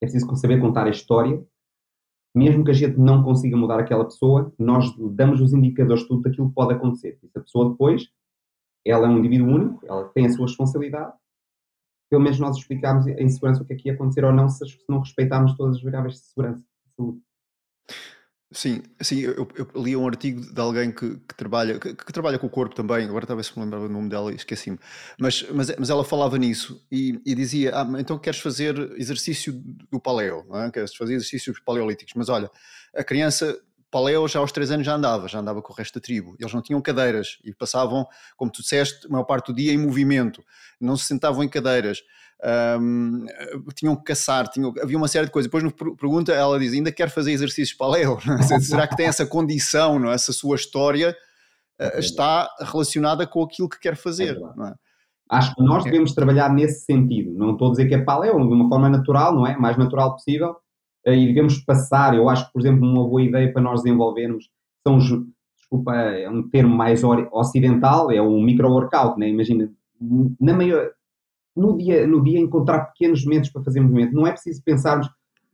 [0.00, 1.44] é preciso saber contar a história.
[2.34, 6.22] Mesmo que a gente não consiga mudar aquela pessoa, nós damos os indicadores de tudo
[6.22, 7.18] daquilo que pode acontecer.
[7.22, 8.08] E se a pessoa depois,
[8.86, 11.12] ela é um indivíduo único, ela tem a sua responsabilidade,
[12.10, 14.64] pelo menos nós explicamos em segurança o que é que ia acontecer ou não se,
[14.88, 17.22] não respeitarmos todas as variáveis de segurança de saúde.
[18.50, 22.38] Sim, sim eu, eu, li um artigo de alguém que, que trabalha que, que, trabalha
[22.38, 24.78] com o corpo também, agora talvez me lembrava o nome dela e esqueci-me,
[25.18, 29.52] mas, mas, mas ela falava nisso e, e dizia, ah, então queres fazer exercício
[29.90, 30.70] do paleo, não é?
[30.70, 32.50] queres fazer exercícios paleolíticos, mas olha,
[32.96, 33.54] a criança
[33.90, 36.54] paleo já aos 3 anos já andava, já andava com o resto da tribo, eles
[36.54, 40.42] não tinham cadeiras e passavam, como tu disseste, a maior parte do dia em movimento,
[40.80, 42.02] não se sentavam em cadeiras,
[42.80, 43.24] um,
[43.74, 45.50] tinham que caçar, tinham, havia uma série de coisas.
[45.50, 48.18] Depois, no pergunta, ela diz: ainda quer fazer exercícios paleo?
[48.52, 48.60] É?
[48.60, 50.14] Será que tem essa condição, não é?
[50.14, 51.16] essa sua história
[51.80, 54.36] uh, está relacionada com aquilo que quer fazer?
[54.36, 54.74] É, é?
[55.30, 57.36] Acho que nós devemos trabalhar nesse sentido.
[57.36, 59.56] Não estou a dizer que é paleo, de uma forma natural, não é?
[59.56, 60.56] Mais natural possível.
[61.04, 64.48] Eh, e devemos passar, eu acho que, por exemplo, uma boa ideia para nós desenvolvermos
[64.86, 65.04] são os,
[65.56, 69.28] desculpa, é um termo mais ocidental, é um micro-workout, né?
[69.28, 69.70] Imagina,
[70.40, 70.90] na maior,
[71.58, 74.14] no dia, no dia encontrar pequenos momentos para fazer movimento.
[74.14, 75.08] Não é preciso pensarmos,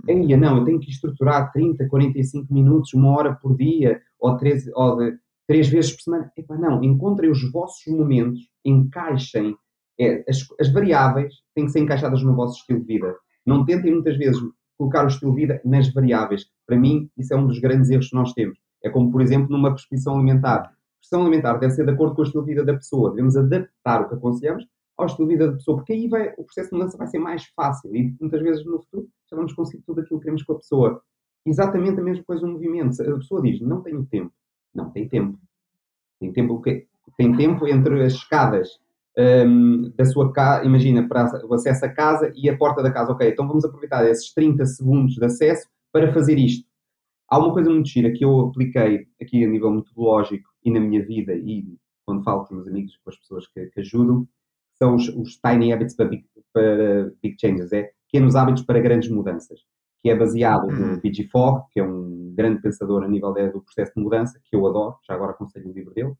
[0.06, 4.68] Eia, não, eu tenho que estruturar 30, 45 minutos, uma hora por dia, ou três,
[4.74, 6.30] ou de, três vezes por semana.
[6.58, 9.56] Não, encontrem os vossos momentos, encaixem.
[9.98, 13.14] É, as, as variáveis têm que ser encaixadas no vosso estilo de vida.
[13.46, 14.40] Não tentem muitas vezes
[14.76, 16.46] colocar o estilo de vida nas variáveis.
[16.66, 18.58] Para mim, isso é um dos grandes erros que nós temos.
[18.82, 20.58] É como, por exemplo, numa prescrição alimentar.
[20.58, 23.10] A prescrição alimentar deve ser de acordo com o estilo de vida da pessoa.
[23.10, 24.64] Devemos adaptar o que aconselhamos
[24.96, 27.18] ao estilo de vida da pessoa, porque aí vai, o processo de mudança vai ser
[27.18, 30.52] mais fácil e muitas vezes no futuro já vamos conseguir tudo aquilo que queremos com
[30.52, 31.02] a pessoa.
[31.46, 33.02] Exatamente a mesma coisa no movimento.
[33.02, 34.32] A pessoa diz, não tenho tempo.
[34.74, 35.38] Não, tem tempo.
[36.18, 36.86] Tem tempo o quê?
[37.16, 38.68] Tem tempo entre as escadas
[39.16, 43.12] um, da sua casa, imagina, para o acesso à casa e a porta da casa.
[43.12, 46.66] Ok, então vamos aproveitar esses 30 segundos de acesso para fazer isto.
[47.28, 51.04] Há uma coisa muito gira que eu apliquei aqui a nível metodológico e na minha
[51.04, 54.28] vida e quando falo com os meus amigos, com as pessoas que, que ajudam,
[54.76, 59.08] são os, os, tiny habits para big, para big changes, é pequenos hábitos para grandes
[59.08, 59.60] mudanças,
[60.00, 61.00] que é baseado no uhum.
[61.00, 61.28] B.G.
[61.28, 64.96] Fogg, que é um grande pensador a nível do processo de mudança, que eu adoro,
[65.06, 66.14] já agora aconselho o livro dele,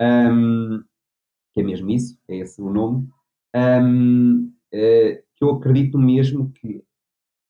[0.00, 0.82] um,
[1.52, 3.08] que é mesmo isso, é esse o nome,
[3.54, 6.82] um, é, que eu acredito mesmo que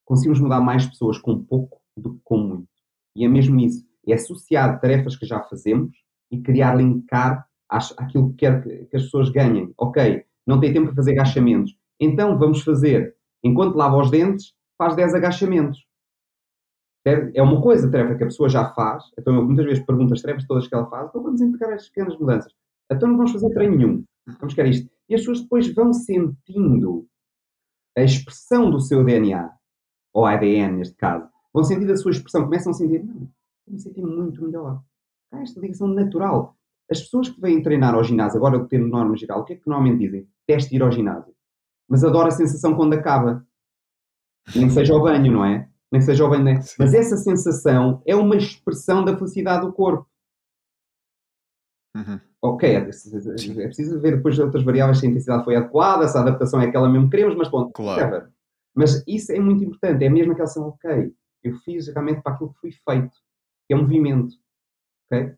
[0.05, 2.69] conseguimos mudar mais pessoas com pouco do que com muito.
[3.15, 5.95] E é mesmo isso, é associar tarefas que já fazemos
[6.31, 9.73] e criar linkar aquilo que quer que as pessoas ganhem.
[9.79, 11.77] Ok, não tem tempo para fazer agachamentos.
[11.99, 15.87] Então vamos fazer, enquanto lava os dentes, faz 10 agachamentos.
[17.05, 19.05] É uma coisa, a tarefa que a pessoa já faz.
[19.19, 21.89] Então eu muitas vezes pergunto as tarefas todas que ela faz, então vamos integrar as
[21.89, 22.53] pequenas mudanças.
[22.91, 24.05] Então não vamos fazer treino nenhum.
[24.39, 24.91] Vamos querer isto.
[25.09, 27.07] E as pessoas depois vão sentindo
[27.97, 29.51] a expressão do seu DNA,
[30.13, 33.81] ou ADN neste caso, vão sentir a sua expressão, começam a sentir, não, estou me
[33.81, 34.83] sentir muito melhor.
[35.33, 36.57] Há esta ligação natural.
[36.91, 39.57] As pessoas que vêm treinar ao ginásio, agora eu tenho norma geral, o que é
[39.57, 40.29] que normalmente dizem?
[40.47, 41.33] Teste de ir ao ginásio.
[41.89, 43.47] Mas adoro a sensação quando acaba.
[44.55, 45.69] Nem que seja ao banho, não é?
[45.91, 46.45] Nem que seja ao banho.
[46.45, 46.61] Né?
[46.79, 50.09] Mas essa sensação é uma expressão da felicidade do corpo.
[51.97, 52.21] Uhum.
[52.43, 56.17] Ok, é preciso, é preciso ver depois outras variáveis se a intensidade foi adequada, se
[56.17, 58.29] a adaptação é aquela mesmo que queremos, mas bom, claro.
[58.75, 62.55] Mas isso é muito importante, é mesmo aquela ação, ok, eu fiz realmente para aquilo
[62.55, 63.15] que foi feito,
[63.69, 64.35] é um movimento.
[65.07, 65.35] ok?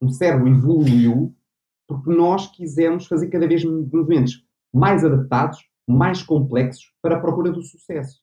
[0.00, 1.34] O cérebro evoluiu
[1.86, 7.62] porque nós quisemos fazer cada vez movimentos mais adaptados, mais complexos para a procura do
[7.62, 8.20] sucesso.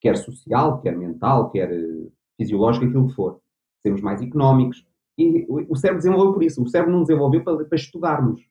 [0.00, 3.40] Quer social, quer mental, quer eh, fisiológico, aquilo que for.
[3.82, 4.84] Sermos mais económicos.
[5.16, 6.62] E o cérebro desenvolveu por isso.
[6.62, 8.42] O cérebro não desenvolveu para, para estudarmos.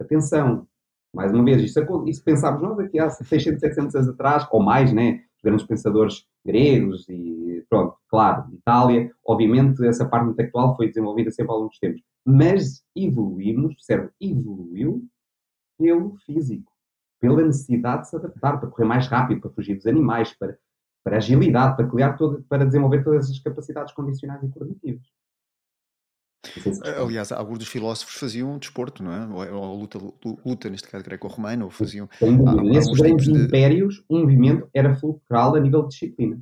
[0.00, 0.66] Atenção.
[1.14, 4.92] Mais uma vez, isso, isso pensámos nós aqui há 600, 700 anos atrás, ou mais,
[4.92, 5.22] né?
[5.36, 7.12] Os grandes pensadores gregos e,
[7.68, 9.10] pronto, claro, Itália.
[9.26, 12.02] Obviamente, essa parte intelectual foi desenvolvida sempre ao longo dos tempos.
[12.24, 15.06] Mas evoluímos, o cérebro evoluiu
[15.78, 16.72] pelo físico,
[17.20, 20.58] pela necessidade de se adaptar, para correr mais rápido, para fugir dos animais, para,
[21.04, 25.06] para agilidade, para, criar todo, para desenvolver todas as capacidades condicionais e coordenativas.
[26.96, 29.50] Aliás, alguns dos filósofos faziam desporto, não é?
[29.52, 29.98] Ou, ou luta,
[30.44, 32.08] luta, neste caso greco-romana, ou faziam.
[32.62, 33.44] Nesses grandes de...
[33.44, 36.40] impérios, o movimento era fulcral a nível de disciplina.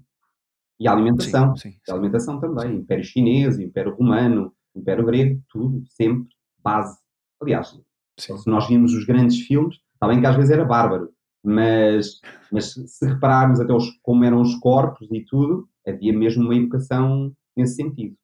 [0.79, 1.57] E a alimentação.
[1.57, 1.93] Sim, sim, sim.
[1.93, 2.69] A alimentação também.
[2.69, 2.77] Sim.
[2.77, 6.29] Império chinês, Império romano, Império grego, tudo, sempre,
[6.63, 6.99] base.
[7.41, 7.79] Aliás,
[8.19, 11.11] se nós vimos os grandes filmes, está bem que às vezes era bárbaro,
[11.43, 16.55] mas, mas se repararmos até os, como eram os corpos e tudo, havia mesmo uma
[16.55, 18.17] educação nesse sentido.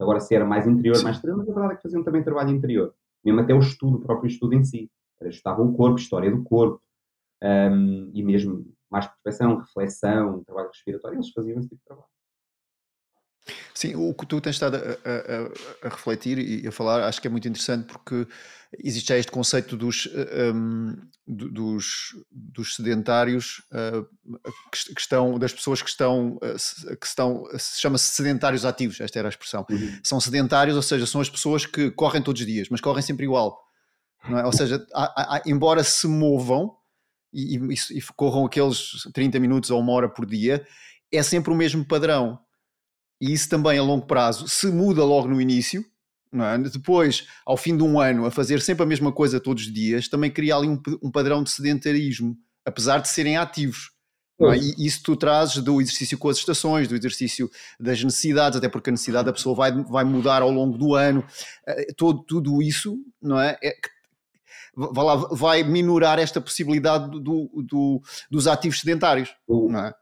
[0.00, 2.50] Agora, se era mais interior, mais exterior, mas a verdade é que faziam também trabalho
[2.50, 2.92] interior.
[3.24, 4.90] Mesmo até o estudo, o próprio estudo em si.
[5.22, 6.82] Estudavam o corpo, história do corpo,
[7.42, 12.08] um, e mesmo mais prospeção, reflexão, trabalho respiratório, eles faziam esse tipo de trabalho.
[13.74, 17.26] Sim, o que tu tens estado a, a, a, refletir e a falar acho que
[17.26, 18.26] é muito interessante porque
[18.78, 20.08] existe já este conceito dos,
[20.54, 24.08] um, dos, dos sedentários uh,
[24.94, 29.30] que, estão, das pessoas que estão, uh, que estão chama-se sedentários ativos, esta era a
[29.30, 29.66] expressão.
[29.68, 30.00] Uhum.
[30.02, 33.24] São sedentários, ou seja, são as pessoas que correm todos os dias, mas correm sempre
[33.24, 33.62] igual.
[34.26, 34.46] É?
[34.46, 36.74] Ou seja, há, há, embora se movam
[37.34, 40.64] e, e, e corram aqueles 30 minutos ou uma hora por dia,
[41.12, 42.38] é sempre o mesmo padrão
[43.20, 45.84] e isso também a longo prazo se muda logo no início,
[46.34, 46.58] é?
[46.58, 50.08] depois, ao fim de um ano, a fazer sempre a mesma coisa todos os dias,
[50.08, 53.92] também cria ali um, um padrão de sedentarismo, apesar de serem ativos.
[54.40, 54.56] É?
[54.56, 58.90] E isso tu trazes do exercício com as estações, do exercício das necessidades, até porque
[58.90, 61.24] a necessidade da pessoa vai, vai mudar ao longo do ano,
[61.68, 63.56] eh, todo, tudo isso, não é?
[63.62, 63.72] é
[64.76, 69.34] vai, vai minorar esta possibilidade do, do, dos ativos sedentários.
[69.46, 69.94] O, não é?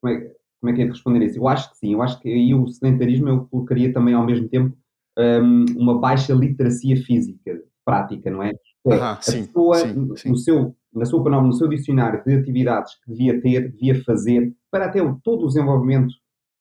[0.00, 1.38] Como, é, como é que é de responder isso?
[1.38, 4.48] Eu acho que sim, eu acho que aí o sedentarismo eu colocaria também ao mesmo
[4.48, 4.76] tempo
[5.18, 8.50] um, uma baixa literacia física, prática, não é?
[8.50, 10.28] é ah, a sim, pessoa, sim, sim.
[10.30, 14.86] No, seu, na sua no seu dicionário de atividades que devia ter, devia fazer, para
[14.86, 16.12] até o, todo o desenvolvimento,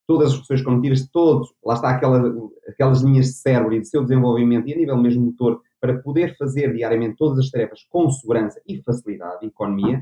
[0.07, 2.33] todas as funções cognitivas, todos, lá está aquela,
[2.67, 6.35] aquelas linhas de cérebro e de seu desenvolvimento e a nível mesmo motor, para poder
[6.37, 10.01] fazer diariamente todas as tarefas com segurança e facilidade economia,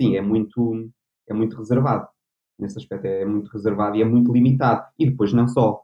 [0.00, 0.90] sim, é muito,
[1.28, 2.08] é muito reservado.
[2.58, 4.84] Nesse aspecto é muito reservado e é muito limitado.
[4.98, 5.82] E depois não só,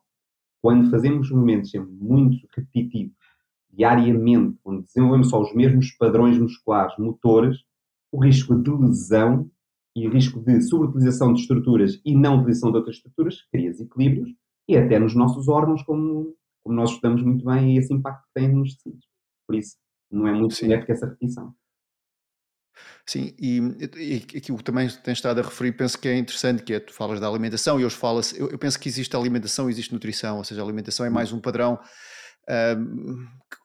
[0.61, 3.17] quando fazemos movimentos muito repetitivos,
[3.71, 7.59] diariamente, onde desenvolvemos só os mesmos padrões musculares, motores,
[8.11, 9.51] o risco de lesão
[9.95, 14.31] e o risco de sobreutilização de estruturas e não utilização de outras estruturas cria desequilíbrios
[14.69, 18.35] e até nos nossos órgãos, como, como nós estudamos muito bem, e esse impacto que
[18.35, 19.08] tem nos tecidos.
[19.49, 19.77] Por isso,
[20.11, 21.55] não é muito benéfica essa repetição.
[23.07, 23.59] Sim, e,
[23.97, 26.93] e aquilo que também tens estado a referir, penso que é interessante, que é, tu
[26.93, 30.45] falas da alimentação e hoje fala-se, eu, eu, penso que existe alimentação, existe nutrição, ou
[30.45, 31.81] seja, a alimentação é mais um padrão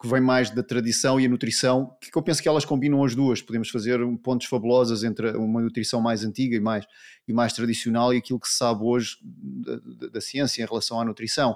[0.01, 3.15] que vem mais da tradição e a nutrição, que eu penso que elas combinam as
[3.15, 3.41] duas.
[3.41, 6.85] Podemos fazer pontos fabulosos entre uma nutrição mais antiga e mais,
[7.25, 11.05] e mais tradicional e aquilo que se sabe hoje da, da, ciência em relação à
[11.05, 11.55] nutrição.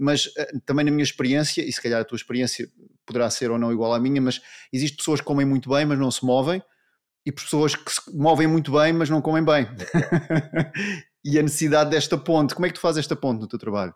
[0.00, 2.68] Mas ah, também na minha experiência, e se calhar a tua experiência
[3.06, 4.40] poderá ser ou não igual à minha, mas
[4.72, 6.62] existem pessoas que comem muito bem, mas não se movem,
[7.24, 9.66] e pessoas que se movem muito bem, mas não comem bem.
[11.24, 13.94] e a necessidade desta ponte, como é que tu fazes esta ponte no teu trabalho?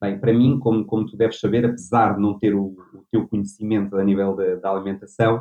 [0.00, 3.26] Bem, para mim, como, como tu deves saber, apesar de não ter o, o teu
[3.26, 5.38] conhecimento a nível da alimentação,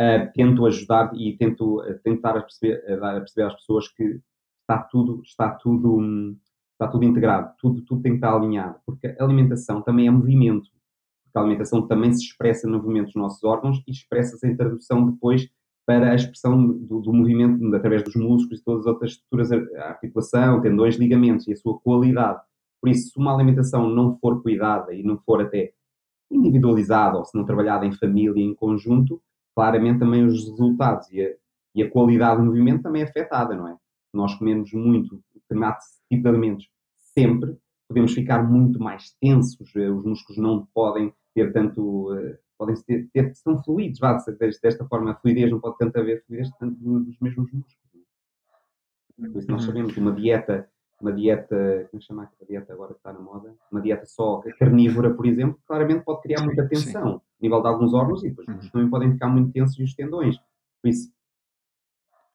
[0.00, 4.20] uh, tento ajudar e tento uh, tentar a perceber, dar a perceber às pessoas que
[4.62, 6.36] está tudo, está tudo,
[6.72, 10.70] está tudo integrado, tudo, tudo tem que estar alinhado, porque a alimentação também é movimento,
[11.28, 15.10] porque a alimentação também se expressa no movimento dos nossos órgãos e expressa-se em tradução
[15.10, 15.48] depois
[15.86, 20.60] para a expressão do, do, movimento através dos músculos e todas as outras estruturas, articulação,
[20.60, 22.40] tendões, ligamentos e a sua qualidade.
[22.80, 25.72] Por isso, se uma alimentação não for cuidada e não for até
[26.30, 29.22] individualizada ou se não trabalhada em família, em conjunto,
[29.54, 31.34] claramente também os resultados e a,
[31.74, 33.76] e a qualidade do movimento também é afetada, não é?
[34.12, 35.78] Nós comemos muito determinado
[36.10, 36.68] tipo de alimentos
[37.14, 37.56] sempre,
[37.88, 43.08] podemos ficar muito mais tensos, eh, os músculos não podem ter tanto, eh, podem ter,
[43.12, 44.16] ter são fluidos, vá,
[44.62, 47.78] desta forma a fluidez não pode tanto haver fluidez tanto dos mesmos músculos.
[49.16, 49.66] Por isso nós uhum.
[49.66, 50.68] sabemos que uma dieta
[51.00, 53.54] uma dieta, como é chama a dieta agora que está na moda?
[53.70, 57.94] Uma dieta só carnívora, por exemplo, claramente pode criar muita tensão a nível de alguns
[57.94, 58.70] órgãos e depois uhum.
[58.70, 60.36] também podem ficar muito tensos e os tendões.
[60.82, 61.12] Por isso,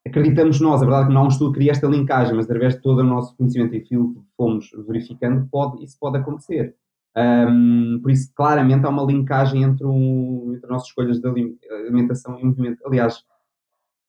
[0.05, 2.45] acreditamos nós, a verdade é que não há um estudo que cria esta linkagem, mas
[2.45, 6.75] através de todo o nosso conhecimento e fio que fomos verificando, pode, isso pode acontecer.
[7.15, 12.39] Um, por isso, claramente, há uma linkagem entre, um, entre as nossas escolhas de alimentação
[12.39, 12.85] e movimento.
[12.85, 13.23] Aliás,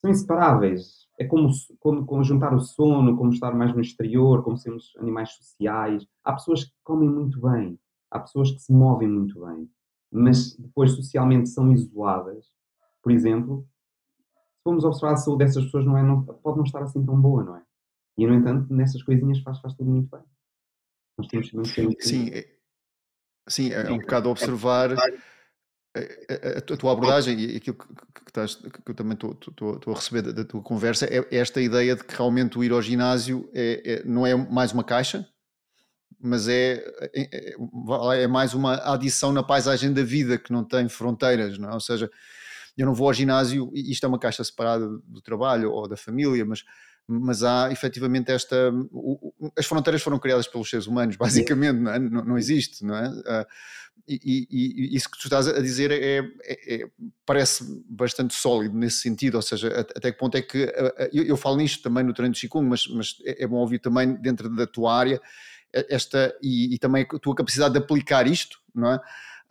[0.00, 4.57] são inseparáveis é como, como, como, juntar o sono, como estar mais no exterior, como
[4.57, 6.07] sermos animais sociais.
[6.24, 7.78] Há pessoas que comem muito bem,
[8.11, 9.70] há pessoas que se movem muito bem,
[10.11, 12.46] mas depois socialmente são isoladas.
[13.02, 13.66] Por exemplo,
[14.64, 17.44] formos observar a saúde dessas pessoas, não é, não, pode não estar assim tão boa,
[17.44, 17.62] não é?
[18.16, 20.24] E, no entanto, nessas coisinhas faz, faz tudo muito bem.
[21.18, 22.57] Nós temos que Sim, é,
[23.48, 28.90] sim, é um bocado observar a, a, tua abordagem e aquilo que, que, estás, que
[28.90, 32.16] eu também estou a receber da, da, tua conversa é, é esta ideia de que
[32.16, 35.29] realmente o ir ao ginásio é, é não é mais uma caixa,
[36.20, 40.88] mas é, é, é, é, mais uma adição na paisagem da vida que não tem
[40.88, 41.74] fronteiras, não é?
[41.74, 42.11] ou seja,
[42.77, 45.97] eu não vou ao ginásio e isto é uma caixa separada do trabalho ou da
[45.97, 46.65] família, mas
[47.07, 48.73] mas há efetivamente esta.
[49.59, 51.99] As fronteiras foram criadas pelos seres humanos, basicamente, não, é?
[51.99, 53.13] não, não existe, não é?
[53.27, 53.47] Ah,
[54.09, 56.91] e, e, e, isso que tu estás a dizer é, é, é,
[57.25, 60.73] parece bastante sólido nesse sentido, ou seja, até que ponto é que
[61.13, 63.79] eu, eu falo nisto também no treino de Qigong, mas, mas é, é bom ouvir
[63.79, 65.20] também dentro da tua área
[65.72, 69.01] esta e, e, também a tua capacidade de aplicar isto, não é?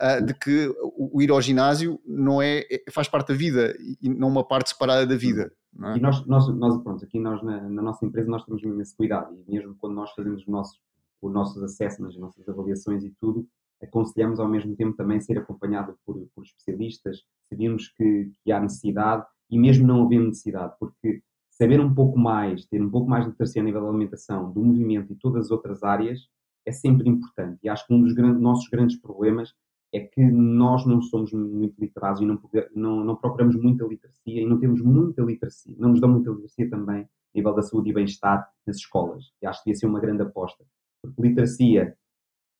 [0.02, 4.10] Uh, de que o, ir ao ginásio não é, é, faz parte da vida e
[4.10, 5.54] não uma parte separada da vida.
[5.82, 5.98] É?
[5.98, 8.96] E nós, nós, nós, pronto, aqui nós na, na, nossa empresa nós temos mesmo esse
[8.96, 10.80] cuidado e mesmo quando nós fazemos os nossos,
[11.22, 13.48] os nossos assessments, as nossas avaliações e tudo,
[13.82, 19.26] aconselhamos ao mesmo tempo também ser acompanhado por, por especialistas, se que, que, há necessidade
[19.50, 21.22] e mesmo não havendo necessidade, porque
[21.52, 24.64] saber um pouco mais, ter um pouco mais de literacia a nível da alimentação, do
[24.64, 26.28] movimento e todas as outras áreas
[26.66, 27.60] é sempre importante.
[27.64, 29.54] E acho que um dos grandes, nossos grandes problemas
[29.94, 32.40] é que nós não somos muito literados e não,
[32.76, 36.70] não, não, procuramos muita literacia e não temos muita literacia, não nos dão muita literacia
[36.70, 39.32] também a nível da saúde e bem-estar nas escolas.
[39.42, 40.64] E acho que ia ser uma grande aposta.
[41.02, 41.96] Porque literacia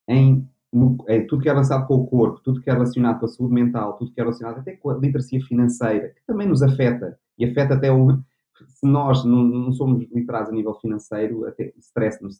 [0.08, 0.48] em
[1.06, 3.54] é, tudo que é relacionado com o corpo, tudo que é relacionado com a saúde
[3.54, 7.44] mental, tudo que é relacionado até com a literacia financeira, que também nos afeta, e
[7.44, 8.18] afeta até o.
[8.68, 12.38] Se nós não, não somos literados a nível financeiro, até stress-nos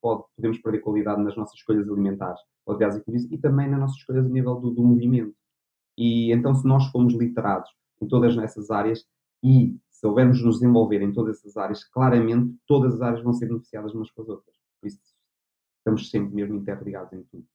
[0.00, 3.00] pode, podemos perder qualidade nas nossas escolhas alimentares, aliás,
[3.30, 5.34] e também nas nossas escolhas a nível do, do movimento.
[5.96, 7.70] E então, se nós formos literados
[8.02, 9.06] em todas essas áreas
[9.42, 13.94] e soubermos nos desenvolver em todas essas áreas, claramente todas as áreas vão ser beneficiadas
[13.94, 14.56] umas com as outras.
[14.80, 14.98] Por isso,
[15.78, 17.46] estamos sempre mesmo interligados em tudo.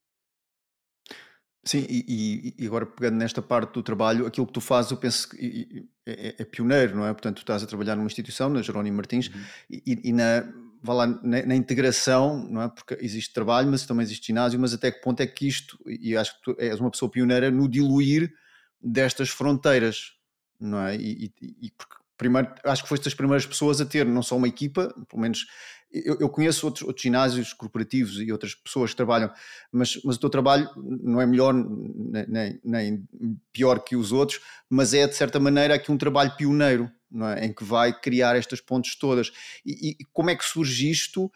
[1.64, 5.30] Sim, e, e, agora pegando nesta parte do trabalho, aquilo que tu fazes, eu penso
[5.30, 7.12] que é, é, pioneiro, não é?
[7.12, 9.42] Portanto, tu estás a trabalhar numa instituição, na Jerónimo Martins, uhum.
[9.70, 10.48] e, e, na,
[10.82, 12.70] vá lá, na, na, integração, não é?
[12.70, 16.16] Porque existe trabalho, mas também existe ginásio, mas até que ponto é que isto, e
[16.16, 18.34] acho que tu és uma pessoa pioneira no diluir
[18.82, 20.14] destas fronteiras,
[20.60, 20.96] não é?
[20.96, 24.48] E, e porque primeiro, acho que foste das primeiras pessoas a ter não só uma
[24.48, 25.48] equipa, pelo menos
[25.92, 29.32] eu, eu, conheço outros, outros ginásios corporativos e outras pessoas que trabalham,
[29.72, 33.08] mas, mas o teu trabalho não é melhor nem, nem,
[33.52, 36.92] pior que os outros, mas é de certa maneira aqui um trabalho pioneiro,
[37.36, 37.46] é?
[37.46, 39.32] em que vai criar estas pontes todas.
[39.66, 41.32] E, e, como é que surge isto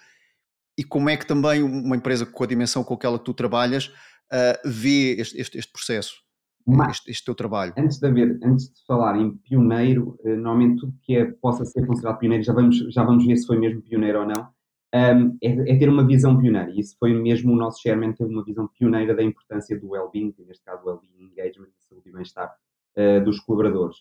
[0.78, 3.88] e como é que também uma empresa com a dimensão com aquela que tu trabalhas
[3.88, 6.23] uh, vê este, este, este processo?
[6.66, 7.74] Mas, este, este, teu trabalho?
[7.78, 11.86] Antes de, haver, antes de falar em pioneiro, eh, normalmente tudo que é, possa ser
[11.86, 14.48] considerado pioneiro, já vamos, já vamos ver se foi mesmo pioneiro ou não,
[14.94, 16.70] um, é, é, ter uma visão pioneira.
[16.72, 20.34] E isso foi mesmo o nosso chairman ter uma visão pioneira da importância do well-being,
[20.48, 22.54] neste caso o well-being engagement, saúde e bem-estar
[22.98, 23.98] uh, dos colaboradores.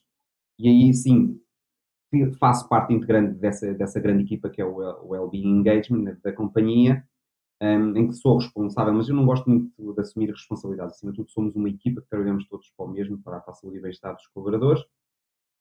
[0.59, 1.41] E aí sim,
[2.39, 7.03] faço parte integrante dessa, dessa grande equipa que é o well-being engagement da companhia
[7.63, 10.97] um, em que sou responsável, mas eu não gosto muito de assumir responsabilidades.
[10.97, 13.79] Acima de tudo, somos uma equipa que trabalhamos todos para o mesmo, para a saúde
[13.79, 14.83] e bem-estar dos colaboradores.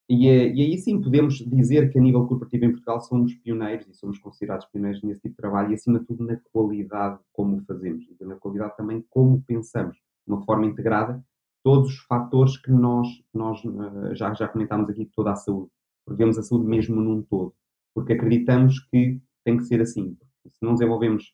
[0.09, 3.87] E, eh, e, aí sim podemos dizer que a nível corporativo em Portugal somos pioneiros
[3.87, 7.61] e somos considerados pioneiros nesse tipo de trabalho e acima de tudo na qualidade como
[7.61, 11.23] fazemos e na qualidade também como pensamos, de uma forma integrada,
[11.63, 15.69] todos os fatores que nós, nós eh, já, já comentámos aqui, toda a saúde,
[16.09, 17.53] vemos a saúde mesmo num todo,
[17.93, 20.17] porque acreditamos que tem que ser assim,
[20.49, 21.31] se não desenvolvemos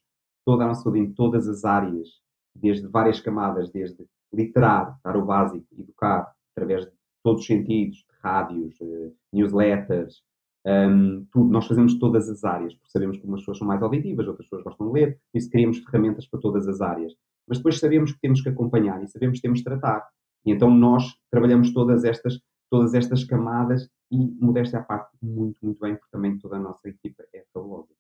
[0.47, 2.07] toda a nossa saúde em todas as áreas,
[2.55, 6.91] desde várias camadas, desde literar, dar o básico, educar, através de
[7.21, 10.23] todos os sentidos, rádios, uh, newsletters,
[10.65, 11.49] um, tudo.
[11.49, 14.63] Nós fazemos todas as áreas, porque sabemos que umas pessoas são mais auditivas, outras pessoas
[14.63, 17.11] gostam de ler, por isso criamos ferramentas para todas as áreas.
[17.45, 20.07] Mas depois sabemos que temos que acompanhar e sabemos que temos que tratar.
[20.45, 22.39] E então nós trabalhamos todas estas,
[22.69, 26.87] todas estas camadas e, modéstia à parte, muito, muito bem, porque também toda a nossa
[26.87, 27.93] equipa é fabulosa.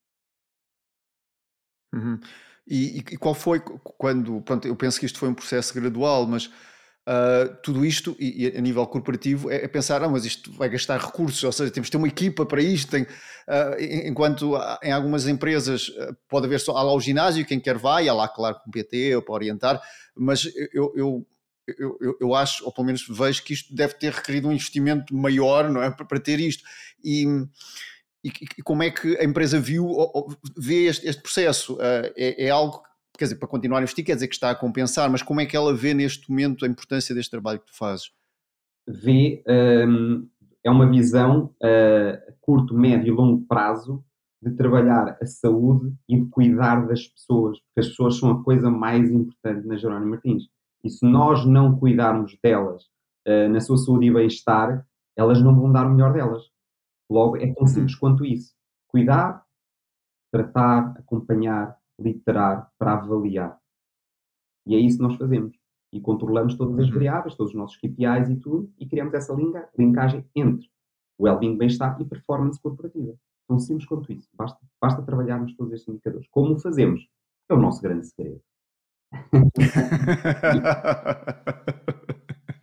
[1.93, 2.19] Uhum.
[2.67, 6.47] E, e qual foi quando, pronto, eu penso que isto foi um processo gradual, mas
[6.47, 10.67] uh, tudo isto, e, e, a nível corporativo, é, é, pensar, ah, mas isto vai
[10.67, 14.91] gastar recursos, ou seja, temos de ter uma equipa para isto, tem, uh, enquanto em
[14.91, 18.27] algumas empresas uh, pode haver só, há lá o ginásio, quem quer vai, há lá,
[18.27, 19.81] claro, com PT ou para orientar,
[20.15, 21.27] mas eu, eu
[21.77, 25.13] eu, eu, eu, acho, ou pelo menos vejo que isto deve ter requerido um investimento
[25.13, 26.63] maior, não é, para, para ter isto.
[27.03, 27.25] E,
[28.23, 31.75] e, e, como é que a empresa viu, ou, vê este, este processo?
[31.75, 32.81] Uh, é, é, algo,
[33.17, 35.45] quer dizer, para continuar a investir, quer dizer que está a compensar, mas como é
[35.45, 38.11] que ela vê neste momento a importância deste trabalho que tu fazes?
[38.87, 39.43] Vê,
[39.87, 40.27] um,
[40.63, 44.03] é uma visão uh, a curto, médio e longo prazo
[44.41, 48.69] de trabalhar a saúde e de cuidar das pessoas, porque as pessoas são a coisa
[48.69, 50.43] mais importante na Jerónimo Martins.
[50.83, 52.83] E se nós não cuidarmos delas
[53.27, 56.43] uh, na sua saúde e bem-estar, elas não vão dar o melhor delas.
[57.09, 58.53] Logo, é tão simples quanto isso.
[58.87, 59.45] Cuidar,
[60.31, 63.59] tratar, acompanhar, literar para avaliar.
[64.65, 65.57] E é isso que nós fazemos.
[65.91, 66.93] E controlamos todas as uhum.
[66.93, 70.69] variáveis, todos os nossos KPIs e tudo, e criamos essa linka, linkagem entre
[71.17, 73.17] o well-being, bem-estar e performance corporativa.
[73.47, 74.29] Tão simples quanto isso.
[74.33, 76.27] Basta, basta trabalharmos todos estes indicadores.
[76.29, 77.07] Como o fazemos?
[77.49, 78.41] É o nosso grande segredo.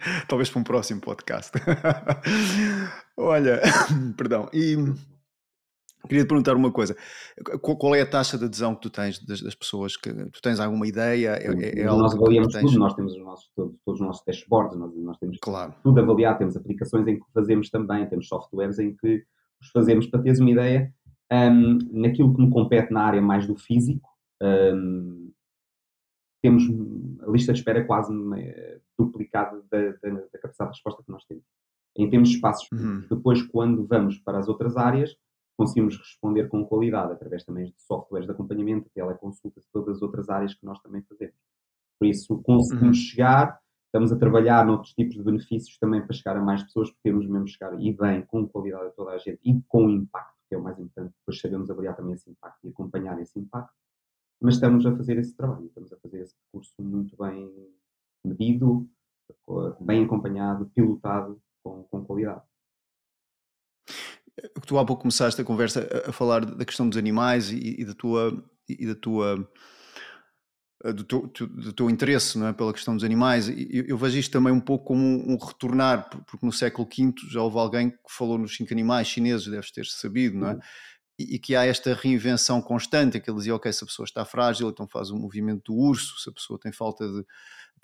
[0.29, 1.53] Talvez para um próximo podcast.
[3.17, 3.61] Olha,
[4.17, 4.49] perdão.
[4.53, 4.77] E
[6.09, 6.97] queria te perguntar uma coisa:
[7.61, 9.97] qual é a taxa de adesão que tu tens das, das pessoas?
[9.97, 11.37] Que tu tens alguma ideia?
[11.37, 14.77] É, é, é nós avaliamos tudo, nós temos os nossos, todos, todos os nossos dashboards,
[14.77, 15.75] nós, nós temos claro.
[15.83, 19.25] tudo avaliado, temos aplicações em que fazemos também, temos softwares em que
[19.61, 20.93] os fazemos para teres uma ideia.
[21.33, 24.09] Um, naquilo que me compete na área mais do físico,
[24.43, 25.33] um,
[26.43, 26.65] temos
[27.27, 28.13] a lista de espera quase
[28.99, 31.45] duplicada da, da, da, capacidade de resposta que nós temos.
[31.97, 33.07] Em termos de espaços, uhum.
[33.09, 35.17] depois, quando vamos para as outras áreas,
[35.57, 40.55] conseguimos responder com qualidade, através também de softwares de acompanhamento, teleconsultas, todas as outras áreas
[40.55, 41.37] que nós também fazemos.
[41.99, 43.05] Por isso, conseguimos uhum.
[43.05, 47.09] chegar, estamos a trabalhar noutros tipos de benefícios também para chegar a mais pessoas, porque
[47.09, 50.55] temos mesmo chegar e bem, com qualidade a toda a gente e com impacto, que
[50.55, 51.15] é o mais importante.
[51.21, 53.73] Depois sabemos avaliar também esse impacto e acompanhar esse impacto.
[54.41, 57.49] mas estamos a fazer esse trabalho, estamos a fazer esse percurso muito bem
[58.25, 58.89] medido,
[59.81, 62.43] bem acompanhado, pilotado, com, com qualidade.
[64.67, 67.95] Tu há pouco começaste a conversa a falar da questão dos animais e, e da
[67.95, 69.49] tua e da tua
[70.93, 73.49] do teu, do teu, interesse não é, pela questão dos animais.
[73.49, 77.15] Eu, eu vejo isto também um pouco como um, um, retornar, porque no século V
[77.31, 80.55] já houve alguém que falou nos cinco animais chineses, deves ter sabido, não é?
[80.55, 80.61] Uhum.
[81.19, 84.25] E, e, que há esta reinvenção constante, que ele dizia, ok, se a pessoa está
[84.25, 87.25] frágil, então faz o movimento do urso, se a pessoa tem falta de,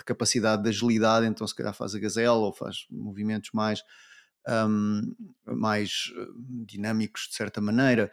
[0.01, 3.83] de capacidade de agilidade, então se calhar faz a gazela ou faz movimentos mais,
[4.69, 5.15] um,
[5.47, 6.27] mais eh,
[6.67, 8.11] dinâmicos de certa maneira.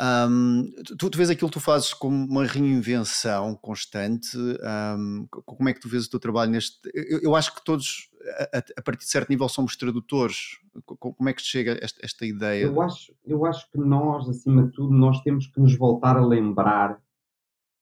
[0.00, 4.36] Um, tu, tu vês aquilo que tu fazes como uma reinvenção constante.
[4.36, 6.78] Um, como é que tu vês o teu trabalho neste?
[6.92, 8.10] Eu, eu acho que todos,
[8.52, 10.58] a, a, partir de certo nível, somos tradutores.
[10.84, 12.64] Como é que chega esta, esta ideia?
[12.64, 16.26] Eu acho, eu acho que nós, acima de tudo, nós temos que nos voltar a
[16.26, 17.00] lembrar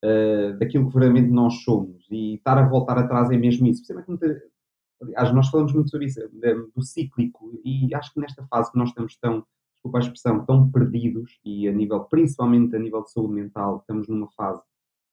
[0.04, 2.06] uh, daquilo que verdadeiramente nós somos.
[2.10, 3.82] E estar a voltar atrás é mesmo isso.
[5.02, 6.20] Aliás, nós falamos muito sobre isso,
[6.74, 9.44] do cíclico, e acho que nesta fase que nós estamos tão
[9.82, 14.06] desculpa a expressão, tão perdidos e a nível, principalmente a nível de saúde mental, estamos
[14.08, 14.62] numa fase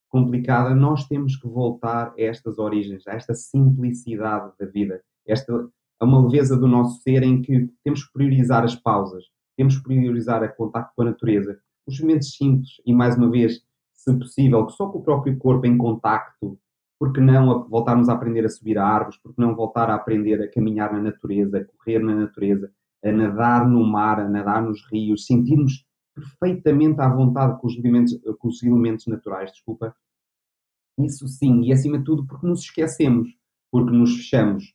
[0.09, 5.67] complicada, nós temos que voltar a estas origens, a esta simplicidade da vida, esta
[5.99, 9.25] a uma leveza do nosso ser em que temos que priorizar as pausas,
[9.57, 13.61] temos que priorizar o contacto com a natureza, os momentos simples e mais uma vez,
[13.99, 16.57] se possível, que só com o próprio corpo em contacto,
[16.97, 20.41] porque não a, voltarmos a aprender a subir a árvores, porque não voltar a aprender
[20.41, 22.71] a caminhar na natureza, a correr na natureza,
[23.03, 25.85] a nadar no mar, a nadar nos rios, sentirmos
[26.15, 29.93] perfeitamente à vontade com os elementos, com os elementos naturais, desculpa.
[30.97, 33.29] Isso sim, e acima de tudo porque nos esquecemos,
[33.71, 34.73] porque nos fechamos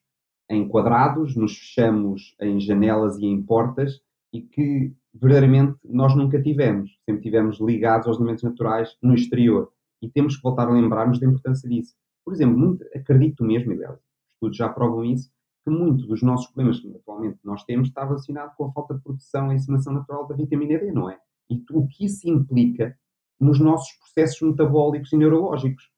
[0.51, 4.01] em quadrados, nos fechamos em janelas e em portas
[4.33, 6.99] e que verdadeiramente nós nunca tivemos.
[7.05, 9.71] Sempre tivemos ligados aos elementos naturais no exterior
[10.03, 11.95] e temos que voltar a lembrar-nos da importância disso.
[12.25, 13.99] Por exemplo, muito, acredito mesmo, aliás,
[14.35, 15.31] estudos já provam isso,
[15.65, 19.03] que muito dos nossos problemas que atualmente nós temos está relacionado com a falta de
[19.03, 21.19] produção e assimilação natural da vitamina D, não é?
[21.51, 22.97] E o que isso implica
[23.41, 25.91] nos nossos processos metabólicos e neurológicos.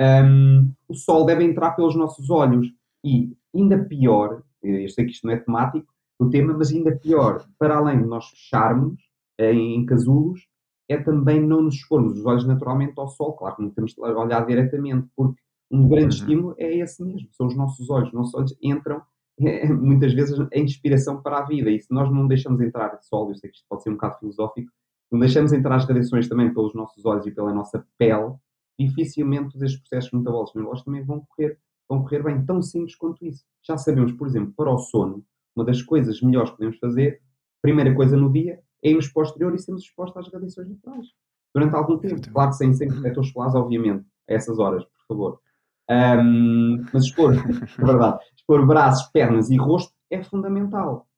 [0.00, 2.68] Um, o sol deve entrar pelos nossos olhos
[3.04, 7.46] e, ainda pior, eu sei que isto não é temático do tema, mas ainda pior,
[7.58, 9.00] para além de nós fecharmos
[9.38, 10.48] em, em casulos,
[10.88, 13.34] é também não nos expormos os olhos naturalmente ao sol.
[13.34, 15.40] Claro que não temos de olhar diretamente, porque
[15.70, 16.22] um grande uhum.
[16.22, 18.08] estímulo é esse mesmo, são os nossos olhos.
[18.08, 19.02] Os nossos olhos entram
[19.40, 21.70] é, muitas vezes a inspiração para a vida.
[21.70, 24.18] E se nós não deixamos entrar sol, eu sei que isto pode ser um bocado
[24.18, 24.72] filosófico,
[25.10, 28.34] não deixamos entrar as radiações também pelos nossos olhos e pela nossa pele,
[28.78, 31.58] dificilmente estes processos metabólicos neurológicos também vão correr,
[31.88, 33.44] vão correr bem, tão simples quanto isso.
[33.66, 35.24] Já sabemos, por exemplo, para o sono,
[35.58, 37.20] uma das coisas melhores que podemos fazer,
[37.60, 41.06] primeira coisa no dia, é irmos posterior e sermos expostos às radiações naturais.
[41.52, 42.20] Durante algum tempo.
[42.30, 45.40] Claro que sem, sem protetores solares, obviamente, a essas horas, por favor.
[45.90, 51.08] Um, mas expor, é verdade, expor braços, pernas e rosto é fundamental.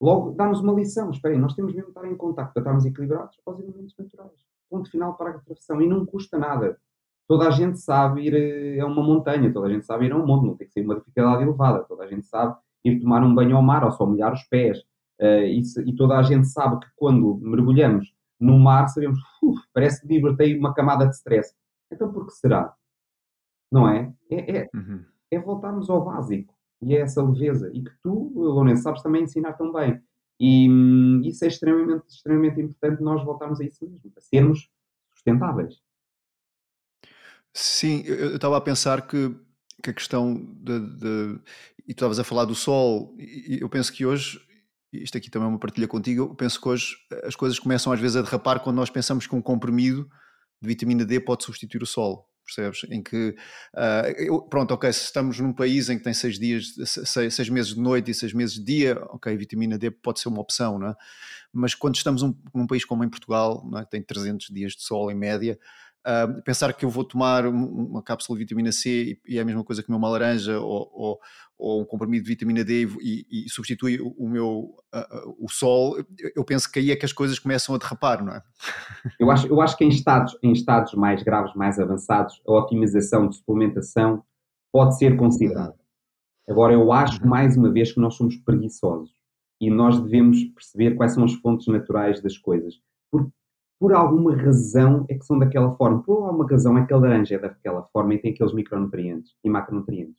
[0.00, 1.10] Logo, dá-nos uma lição.
[1.10, 4.40] Esperem, nós temos mesmo de estar em contato para estarmos equilibrados aos elementos naturais.
[4.68, 5.80] Ponto final para a profissão.
[5.80, 6.78] E não custa nada.
[7.28, 10.16] Toda a gente sabe ir eh, a uma montanha, toda a gente sabe ir a
[10.16, 11.84] um monte, não tem que ser uma dificuldade elevada.
[11.84, 14.78] Toda a gente sabe ir tomar um banho ao mar ou só molhar os pés.
[15.20, 19.18] Uh, e, se, e, toda a gente sabe que quando mergulhamos no mar, sabemos,
[19.72, 21.54] parece que libertei uma camada de stress.
[21.90, 22.74] Então, por que será?
[23.70, 24.12] não é?
[24.30, 25.04] É, é, uhum.
[25.30, 29.54] é voltarmos ao básico e é essa leveza e que tu, Lourenço, sabes também ensinar
[29.54, 30.00] tão bem.
[30.38, 34.70] E hum, isso é extremamente, extremamente importante nós voltarmos a isso mesmo, a sermos
[35.14, 35.80] sustentáveis.
[37.54, 39.34] Sim, eu estava a pensar que,
[39.86, 41.40] que a questão de, de,
[41.86, 44.40] E tu estavas a falar do sol, e eu penso que hoje,
[44.92, 48.00] isto aqui também é uma partilha contigo, eu penso que hoje as coisas começam às
[48.00, 50.08] vezes a derrapar quando nós pensamos que um comprimido
[50.60, 52.86] de vitamina D pode substituir o sol percebes?
[52.88, 53.34] Em que,
[53.74, 56.74] uh, eu, pronto, ok, se estamos num país em que tem seis dias,
[57.04, 60.28] seis, seis, meses de noite e seis meses de dia, ok, vitamina D pode ser
[60.28, 60.94] uma opção, não é?
[61.52, 63.84] Mas quando estamos um, num país como em Portugal, é?
[63.84, 65.58] que tem 300 dias de sol em média,
[66.06, 69.64] Uh, pensar que eu vou tomar uma cápsula de vitamina C e, é a mesma
[69.64, 71.20] coisa que uma laranja ou, ou,
[71.58, 75.96] ou, um comprimido de vitamina D e, e substitui o meu uh, o sol,
[76.36, 78.42] eu penso que aí é que as coisas começam a derrapar, não é?
[79.18, 83.28] Eu acho, eu acho que em estados, em estados mais graves, mais avançados, a otimização
[83.28, 84.22] de suplementação
[84.72, 85.74] pode ser considerada.
[86.48, 87.28] Agora, eu acho, uhum.
[87.28, 89.10] mais uma vez, que nós somos preguiçosos
[89.60, 92.74] e nós devemos perceber quais são as fontes naturais das coisas.
[93.10, 93.30] Porque
[93.78, 96.02] por alguma razão é que são daquela forma.
[96.02, 99.50] Por alguma razão é que a laranja é daquela forma e tem aqueles micronutrientes e
[99.50, 100.16] macronutrientes.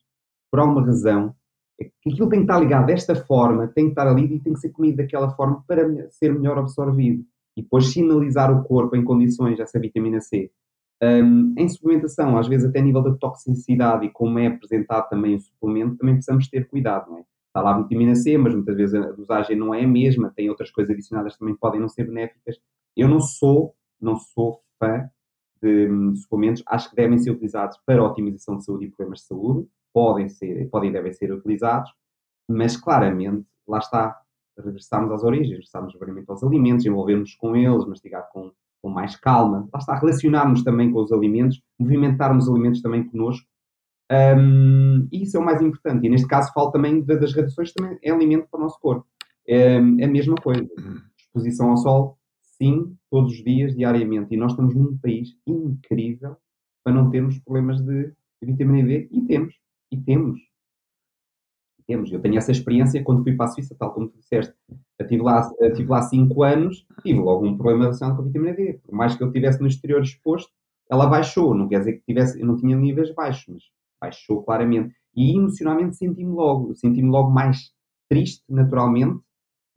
[0.52, 1.36] Por alguma razão
[1.80, 4.54] é que aquilo tem que estar ligado desta forma, tem que estar ali e tem
[4.54, 7.24] que ser comido daquela forma para ser melhor absorvido.
[7.56, 10.52] E depois sinalizar o corpo em condições, essa vitamina C,
[11.02, 15.36] Um, em suplementação, às vezes até a nível da toxicidade e como é apresentado também
[15.36, 17.24] o suplemento, também precisamos ter cuidado, não é?
[17.48, 20.50] Está lá a vitamina C, mas muitas vezes a dosagem não é a mesma, tem
[20.50, 22.58] outras coisas adicionadas que também podem não ser benéficas.
[22.98, 25.10] Eu não sou, não sou fã
[25.62, 29.26] de um, suplementos, acho que devem ser utilizados para otimização de saúde e problemas de
[29.26, 31.92] saúde, podem ser, podem e devem ser utilizados,
[32.48, 34.20] mas claramente, lá está,
[34.58, 39.68] regressarmos às origens, regressarmos variamente aos alimentos, envolvermos com eles, mastigar com com mais calma.
[39.74, 43.48] Lá está, relacionarmos também com os alimentos, movimentarmos os alimentos também connosco.
[44.10, 46.06] Um, e isso é o mais importante.
[46.06, 49.06] E neste caso falo também das reduções, também é alimento para o nosso corpo.
[49.48, 50.66] É, é a mesma coisa.
[51.18, 52.18] Exposição ao sol,
[52.58, 54.34] sim, todos os dias, diariamente.
[54.34, 56.36] E nós estamos num país incrível
[56.84, 59.08] para não termos problemas de vitamina D.
[59.12, 59.56] E temos.
[59.92, 60.40] E temos
[61.88, 62.12] temos.
[62.12, 64.54] Eu tenho essa experiência quando fui para a Suíça, tal como tu disseste.
[64.70, 68.26] Eu estive lá, eu tive lá cinco anos, tive logo um problema relacionado com a
[68.26, 68.80] vitamina D.
[68.86, 70.52] Por mais que eu estivesse no exterior exposto,
[70.92, 71.56] ela baixou.
[71.56, 73.64] Não quer dizer que tivesse, eu não tinha níveis baixos, mas
[74.02, 74.94] baixou claramente.
[75.16, 77.72] E emocionalmente senti-me logo, senti-me logo mais
[78.10, 79.20] triste, naturalmente,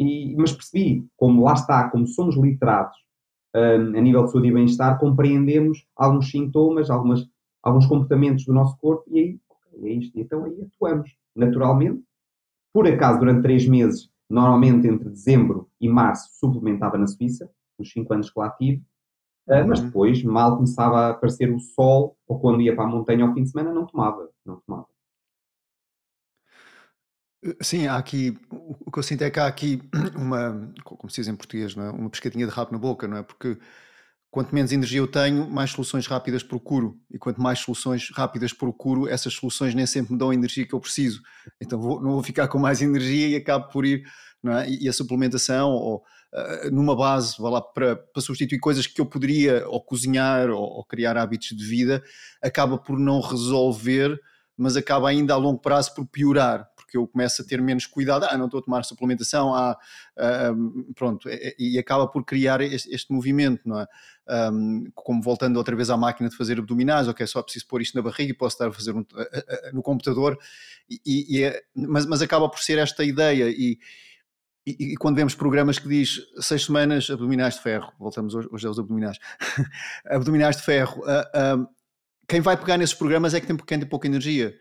[0.01, 2.97] e, mas percebi, como lá está, como somos literados
[3.55, 7.29] um, a nível de saúde e bem-estar, compreendemos alguns sintomas, algumas,
[7.63, 9.41] alguns comportamentos do nosso corpo, e aí,
[9.83, 12.03] é isto, então aí atuamos naturalmente.
[12.73, 18.15] Por acaso, durante três meses, normalmente entre dezembro e março, suplementava na Suíça, nos cinco
[18.15, 18.83] anos que lá tive.
[19.47, 23.27] Uh, mas depois, mal começava a aparecer o sol, ou quando ia para a montanha
[23.27, 24.31] ao fim de semana, não tomava.
[24.47, 24.87] Não tomava.
[27.63, 29.81] Sim, há aqui, o que eu sinto é que há aqui
[30.15, 31.91] uma, como se diz em português, não é?
[31.91, 33.23] uma pescadinha de rabo na boca, não é?
[33.23, 33.59] Porque
[34.31, 37.01] quanto menos energia eu tenho, mais soluções rápidas procuro.
[37.11, 40.75] E quanto mais soluções rápidas procuro, essas soluções nem sempre me dão a energia que
[40.75, 41.23] eu preciso.
[41.61, 44.05] Então vou, não vou ficar com mais energia e acabo por ir.
[44.43, 44.69] Não é?
[44.71, 45.97] E a suplementação, ou
[46.33, 50.63] uh, numa base, vá lá, para, para substituir coisas que eu poderia ou cozinhar ou,
[50.63, 52.03] ou criar hábitos de vida,
[52.43, 54.19] acaba por não resolver,
[54.57, 58.27] mas acaba ainda a longo prazo por piorar porque eu começo a ter menos cuidado,
[58.29, 59.79] ah, não estou a tomar suplementação, ah,
[60.19, 60.51] ah
[60.97, 63.87] pronto, e, acaba por criar este, este movimento, não é?
[64.53, 67.97] Um, como voltando outra vez à máquina de fazer abdominais, ok, só preciso pôr isto
[67.97, 69.05] na barriga e posso estar a fazer um,
[69.73, 70.37] no computador,
[70.89, 73.79] e, e é, mas, mas acaba por ser esta ideia, e,
[74.67, 78.67] e, e, quando vemos programas que diz seis semanas abdominais de ferro, voltamos hoje, hoje
[78.67, 79.19] aos abdominais,
[80.07, 81.69] abdominais de ferro, uh, uh,
[82.29, 84.57] quem vai pegar nesses programas é que tem, quem tem pouca energia.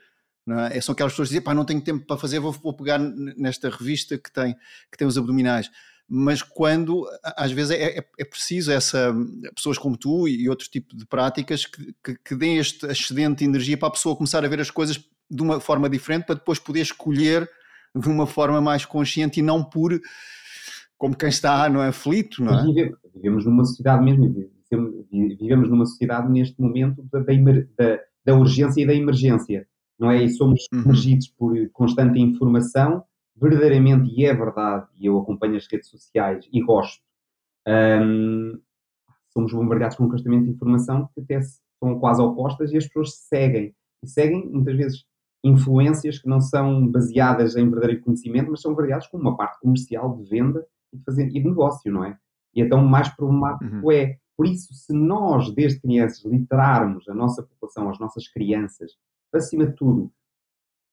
[0.50, 0.82] Não é?
[0.82, 3.70] São aquelas pessoas que dizem, pá, não tenho tempo para fazer, vou, vou pegar nesta
[3.70, 4.56] revista que tem,
[4.92, 5.70] que tem os abdominais
[6.12, 9.14] mas quando às vezes é, é, é, preciso essa
[9.56, 13.46] pessoas como tu e outro tipo de práticas que, que, que, deem este excedente de
[13.46, 14.98] energia para a pessoa começar a ver as coisas
[15.30, 17.48] de uma forma diferente para depois poder escolher
[17.96, 20.02] de uma forma mais consciente e não por
[20.98, 22.64] como quem está não é aflito, não é?
[22.66, 24.52] Vivemos, vivemos numa sociedade mesmo,
[25.40, 29.68] vivemos numa sociedade neste momento da, da, da urgência e da emergência
[30.00, 30.24] não é?
[30.24, 30.84] E somos uhum.
[31.38, 33.04] por constante informação,
[33.36, 37.02] verdadeiramente, e é verdade, e eu acompanho as redes sociais e gosto,
[37.68, 38.60] um,
[39.32, 43.76] somos bombardeados com constantemente informação que até são quase opostas e as pessoas seguem.
[44.04, 45.06] E seguem, muitas vezes,
[45.44, 50.16] influências que não são baseadas em verdadeiro conhecimento, mas são baseadas com uma parte comercial
[50.18, 52.18] de venda e de, fazer, e de negócio, não é?
[52.54, 53.92] E então mais problemático uhum.
[53.92, 58.94] é, por isso, se nós, desde crianças, literarmos a nossa população, as nossas crianças,
[59.34, 60.12] acima de tudo,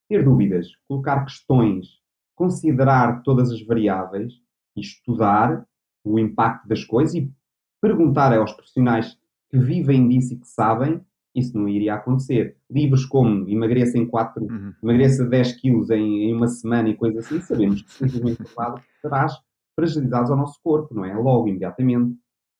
[0.09, 2.01] ter dúvidas, colocar questões,
[2.35, 4.35] considerar todas as variáveis
[4.77, 5.67] e estudar
[6.05, 7.33] o impacto das coisas e
[7.81, 9.19] perguntar aos profissionais
[9.51, 11.01] que vivem disso e que sabem,
[11.35, 12.57] isso não iria acontecer.
[12.71, 14.75] Livros como Emagreça em 4, uhum.
[14.83, 19.35] Emagreça 10 quilos em, em, uma semana e coisas assim, sabemos que simplesmente lado traz
[19.75, 21.15] fragilidades ao nosso corpo, não é?
[21.15, 22.17] Logo, imediatamente.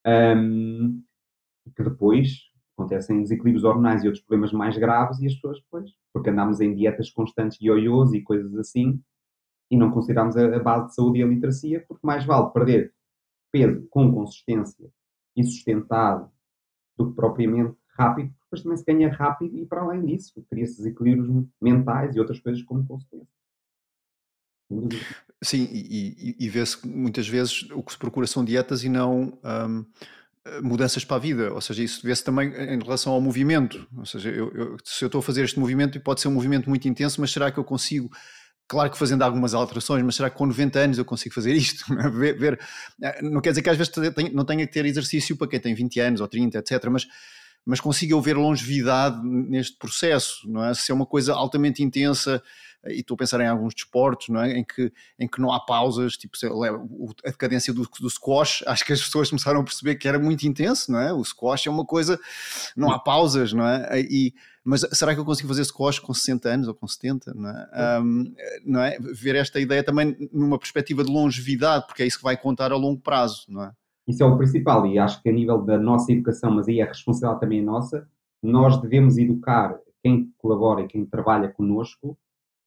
[0.07, 1.03] Um,
[1.75, 2.29] que depois
[2.77, 6.75] acontecem desequilíbrios hormonais e outros problemas mais graves e as pessoas depois, porque andamos em
[6.75, 9.01] dietas constantes ioiôs e coisas assim
[9.71, 12.95] e não consideramos a, a, base de saúde e a literacia, porque mais vale perder
[13.51, 14.89] peso com consistência
[15.35, 16.31] e sustentado
[16.97, 21.47] do que propriamente rápido, depois também se ganha rápido e para além disso cria-se desequilíbrios
[21.61, 23.35] mentais e outras coisas como consequência.
[25.43, 29.39] Sim, e, e, e vê-se muitas vezes o que se procura são dietas e não
[29.43, 29.85] um,
[30.63, 34.31] mudanças para a vida, ou seja, isso vê-se também em relação ao movimento, ou seja,
[34.31, 37.21] eu, eu, se eu estou a fazer este movimento, pode ser um movimento muito intenso,
[37.21, 38.11] mas será que eu consigo,
[38.69, 41.85] claro que fazendo algumas alterações, mas será que com 90 anos eu consigo fazer isto?
[42.13, 42.61] ver, ver,
[43.03, 43.93] eh, não quer dizer que às vezes
[44.33, 47.07] não tenha que ter exercício para quem tem 20 anos ou 30, etc, mas
[47.67, 50.73] mas consiga ver longevidade neste processo, não é?
[50.73, 52.41] Se é uma coisa altamente intensa,
[52.89, 54.59] e estou a pensar em alguns desportos, não é?
[54.59, 56.37] Em que, em que não há pausas, tipo
[57.25, 60.47] a decadência do, do squash, acho que as pessoas começaram a perceber que era muito
[60.47, 61.13] intenso, não é?
[61.13, 62.21] O squash é uma coisa,
[62.77, 64.01] não há pausas, não é?
[64.01, 64.33] E,
[64.65, 67.35] mas será que eu consigo fazer squash com 60 anos ou com 70?
[67.35, 68.01] Não é?
[68.01, 68.97] Um, não é?
[69.01, 72.77] Ver esta ideia também numa perspectiva de longevidade, porque é isso que vai contar a
[72.77, 73.73] longo prazo, não é?
[74.07, 76.87] Isso é o principal, e acho que a nível da nossa educação, mas aí a
[76.87, 78.09] responsabilidade também é nossa,
[78.43, 82.17] nós devemos educar quem colabora e quem trabalha connosco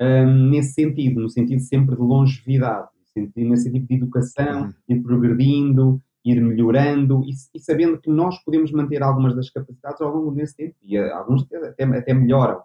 [0.02, 2.88] um, nesse sentido, no sentido sempre de longevidade,
[3.36, 4.74] nesse sentido de educação, uhum.
[4.88, 10.14] ir progredindo, ir melhorando e, e, sabendo que nós podemos manter algumas das capacidades ao
[10.14, 12.62] longo desse tempo e eh, alguns até, até melhoram,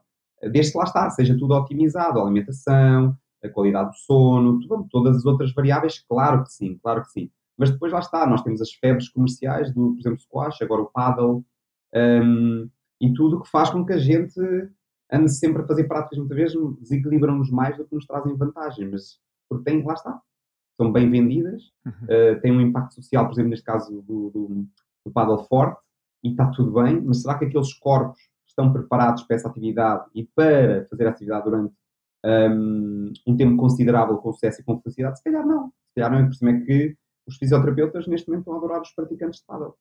[0.50, 5.16] desde que lá está, seja tudo otimizado, a alimentação, a qualidade do sono, tudo, todas
[5.16, 7.30] as outras variáveis, claro que sim, claro que sim.
[7.56, 10.90] Mas depois lá está, nós temos as febres comerciais do, por exemplo, squash, agora o
[10.90, 11.44] paddle,
[11.94, 12.68] um,
[13.00, 14.40] e tudo que faz com que a gente
[15.12, 19.18] ande sempre a fazer práticas, muitas vezes desequilibram-nos mais do que nos trazem vantagens, mas
[19.48, 20.20] porque têm, lá está,
[20.76, 21.92] são bem vendidas, uhum.
[21.92, 24.66] uh, têm um impacto social, por exemplo, neste caso do, do,
[25.06, 25.80] do paddle forte,
[26.24, 30.24] e está tudo bem, mas será que aqueles corpos estão preparados para essa atividade e
[30.24, 31.74] para fazer a atividade durante
[32.24, 35.18] um, um tempo considerável com sucesso e com felicidade?
[35.18, 35.66] Se calhar não.
[35.66, 36.96] Se calhar não é por cima é que
[37.26, 39.74] os fisioterapeutas neste momento estão a adorar os praticantes de paddle.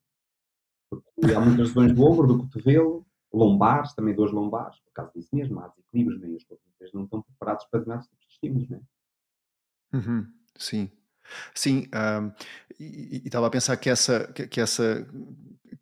[0.90, 5.36] Porque há muitas lesões do ombro, do cotovelo, lombares, também duas lombares, por causa disso
[5.36, 6.64] mesmo, há desequilíbrios, nem os corpos
[6.94, 9.98] não estão preparados para determinados tipos de estímulos, não é?
[9.98, 10.92] Uhum, sim.
[11.56, 12.32] Sim, um,
[12.80, 15.08] e estava a pensar que essa, que, que, essa,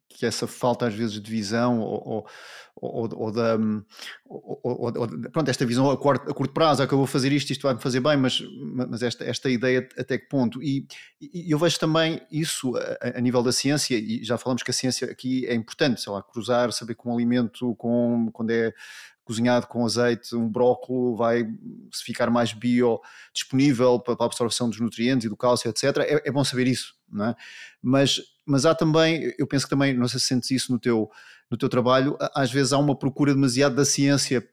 [0.10, 2.28] que essa falta às vezes de visão ou,
[2.76, 3.58] ou, ou, da
[4.28, 4.94] ou,
[5.32, 7.64] pronto, esta visão a curto, a curto prazo, é que eu vou fazer isto, isto
[7.64, 8.42] vai me fazer bem, mas,
[8.90, 10.62] mas esta, esta ideia até que ponto?
[10.62, 10.86] E,
[11.22, 14.74] e eu vejo também isso a, a, nível da ciência, e já falamos que a
[14.74, 18.74] ciência aqui é importante, sei lá, cruzar, saber que um alimento com, quando é
[19.24, 21.46] cozinhado com azeite, um brócolo vai
[21.92, 23.00] se ficar mais bio
[23.34, 25.98] disponível para, a absorção dos nutrientes e do cálcio, etc.
[26.00, 27.36] É, é bom saber isso, é?
[27.82, 31.10] Mas, mas há também, eu penso que também, não sei se sentes isso no teu,
[31.50, 34.48] no teu trabalho, às vezes há uma procura demasiado da ciência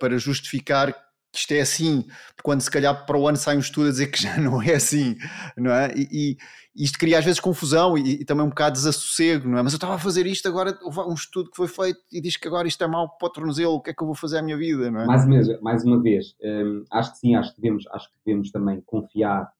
[0.00, 0.92] para justificar
[1.34, 2.04] que isto é assim,
[2.42, 4.74] quando se calhar para o ano sai um estudo a dizer que já não é
[4.74, 5.16] assim,
[5.56, 5.92] não é?
[5.96, 6.36] E,
[6.76, 9.62] e isto cria às vezes confusão e, e, também um bocado de desassossego, não é?
[9.62, 12.36] Mas eu estava a fazer isto agora, houve um estudo que foi feito e diz
[12.36, 14.38] que agora isto é mau para o tornozelo, o que é que eu vou fazer
[14.38, 15.06] à minha vida, não é?
[15.06, 18.16] Mais uma vez, mais uma vez hum, acho que sim, acho que devemos, acho que
[18.24, 19.52] devemos também confiar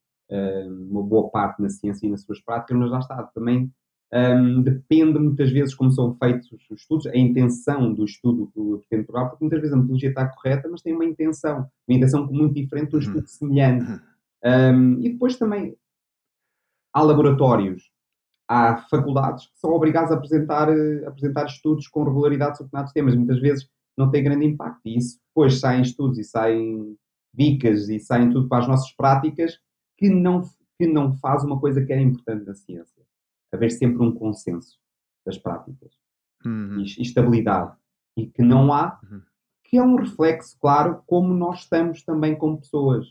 [0.89, 3.71] uma boa parte na ciência e nas suas práticas, mas lá está, também
[4.15, 9.07] um, depende muitas vezes como são feitos os estudos, a intenção do estudo que pretende
[9.09, 12.55] provar, porque muitas vezes a metodologia está correta, mas tem uma intenção, uma intenção muito
[12.55, 13.27] diferente de um estudo uhum.
[13.27, 14.01] semelhante.
[14.45, 15.77] Um, e depois também
[16.93, 17.91] há laboratórios,
[18.49, 23.17] há faculdades que são obrigados a apresentar, a apresentar estudos com regularidade sobre determinados temas,
[23.17, 23.69] muitas vezes
[23.99, 26.97] não tem grande impacto, e isso depois saem estudos e saem
[27.33, 29.59] dicas e saem tudo para as nossas práticas
[29.97, 30.43] que não,
[30.79, 33.05] que não faz uma coisa que é importante na ciência
[33.55, 34.79] haver sempre um consenso
[35.25, 35.93] das práticas
[36.45, 36.81] uhum.
[36.81, 37.77] e, estabilidade.
[38.17, 39.23] E que não há, uhum.
[39.65, 43.07] que é um reflexo, claro, como nós estamos também como pessoas.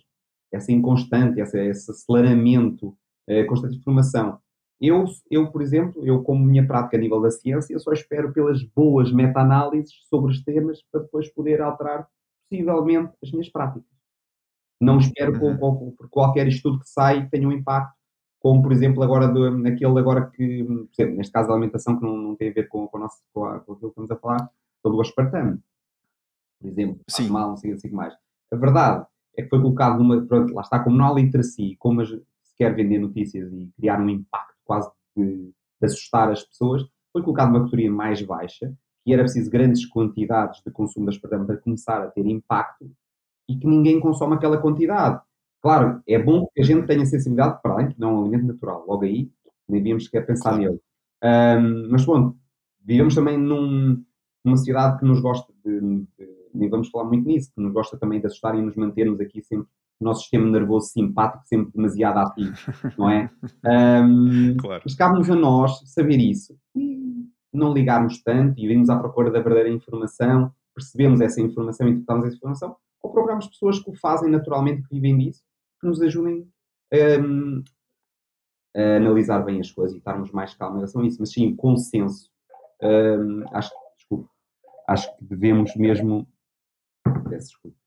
[0.51, 2.95] Essa inconstante, essa, esse aceleramento,
[3.27, 4.39] a constante informação.
[4.79, 8.61] Eu, eu, por exemplo, eu como minha prática a nível da ciência, só espero pelas
[8.63, 12.07] boas meta-análises sobre os temas para depois poder alterar
[12.49, 13.92] possivelmente as minhas práticas.
[14.83, 15.91] Não espero uhum.
[15.97, 17.93] por qualquer estudo que sai tenha um impacto
[18.43, 22.03] como por exemplo agora do, naquele agora que, por exemplo, neste caso da alimentação que
[22.03, 24.11] não, não tem a ver com, com, o nosso, com, a, com aquilo que estamos
[24.11, 24.51] a falar,
[24.83, 25.59] pelo aspartame,
[26.59, 27.29] por exemplo, Sim.
[27.29, 28.13] mal, não sei assim mais.
[28.51, 29.05] A verdade
[29.37, 32.21] é que foi colocado numa, pronto, lá está, como não há literacia, como se
[32.57, 37.49] quer vender notícias e criar um impacto quase de, de assustar as pessoas, foi colocado
[37.49, 38.73] uma categoria mais baixa,
[39.05, 42.91] que era preciso grandes quantidades de consumo de aspartame para começar a ter impacto
[43.47, 45.21] e que ninguém consome aquela quantidade.
[45.61, 48.47] Claro, é bom que a gente tenha sensibilidade para além, que não é um alimento
[48.47, 48.85] natural.
[48.87, 49.29] Logo aí,
[49.67, 50.79] nem devíamos sequer pensar nele.
[51.23, 52.35] Um, mas pronto,
[52.83, 54.03] vivemos também num,
[54.43, 57.97] numa sociedade que nos gosta de, de, nem vamos falar muito nisso, que nos gosta
[57.97, 59.67] também de assustar e nos mantermos aqui sempre
[59.99, 62.55] o nosso sistema nervoso simpático sempre demasiado ativo,
[62.97, 63.29] não é?
[63.65, 64.81] Um, claro.
[64.83, 69.39] Mas cabe-nos a nós saber isso e não ligarmos tanto e irmos à procura da
[69.39, 74.87] verdadeira informação, percebemos essa informação, interpretamos essa informação, ou procuramos pessoas que o fazem naturalmente,
[74.87, 75.43] que vivem disso,
[75.79, 76.49] que nos ajudem
[77.21, 77.61] um,
[78.75, 81.17] a analisar bem as coisas e estarmos mais calmos em relação a isso.
[81.19, 82.31] Mas sim, consenso.
[82.81, 84.29] Um, acho, desculpe,
[84.87, 86.25] acho que devemos mesmo.
[87.29, 87.77] Peço desculpa.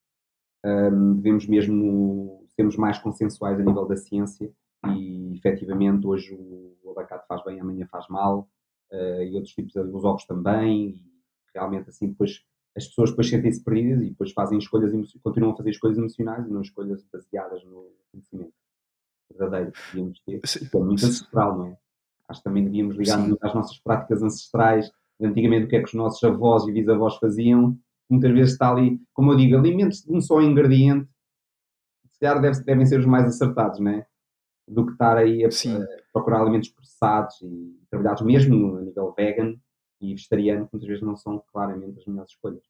[0.65, 4.53] Um, devemos mesmo sermos mais consensuais a nível da ciência
[4.95, 8.49] e efetivamente hoje o abacate faz bem, amanhã faz mal.
[8.93, 11.13] uh, e outros tipos, os ovos também, e
[11.55, 12.45] realmente assim depois
[12.77, 16.51] as pessoas depois sentem-se perdidas e depois fazem escolhas, continuam a fazer escolhas emocionais e
[16.51, 18.53] não escolhas baseadas no conhecimento
[19.31, 20.41] verdadeiro que devíamos ter.
[20.75, 21.77] é muito ancestral, não é?
[22.29, 23.37] Acho que também devíamos ligar Sim.
[23.41, 27.79] às nossas práticas ancestrais, antigamente o que é que os nossos avós e bisavós faziam,
[28.11, 31.09] muitas vezes está ali, como eu digo, alimentos de um só ingrediente,
[32.13, 34.07] se calhar deve, devem ser os mais acertados, não é?
[34.69, 39.55] Do que estar aí a, a procurar alimentos processados e trabalhados mesmo a nível vegan
[40.01, 42.63] e vegetariano, que muitas vezes não são claramente as melhores escolhas.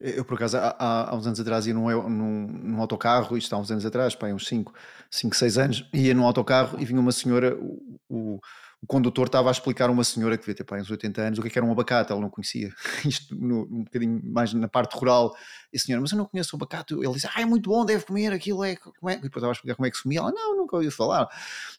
[0.00, 3.58] Eu, por acaso, há, há uns anos atrás ia num, num, num autocarro, isto há
[3.58, 4.74] uns anos atrás, pá, uns 5,
[5.10, 8.40] 5, 6 anos, ia num autocarro e vinha uma senhora, o, o,
[8.82, 11.38] o condutor estava a explicar a uma senhora que devia ter pá, uns 80 anos
[11.38, 12.74] o que, é que era um abacate, ela não conhecia,
[13.06, 15.34] isto no, um bocadinho mais na parte rural,
[15.72, 17.84] e a senhora, mas eu não conheço o abacate, ele disse, ah, é muito bom,
[17.84, 19.14] deve comer, aquilo é, como é?
[19.14, 21.28] e depois estava a explicar como é que se comia, ela, não, nunca ouvi falar,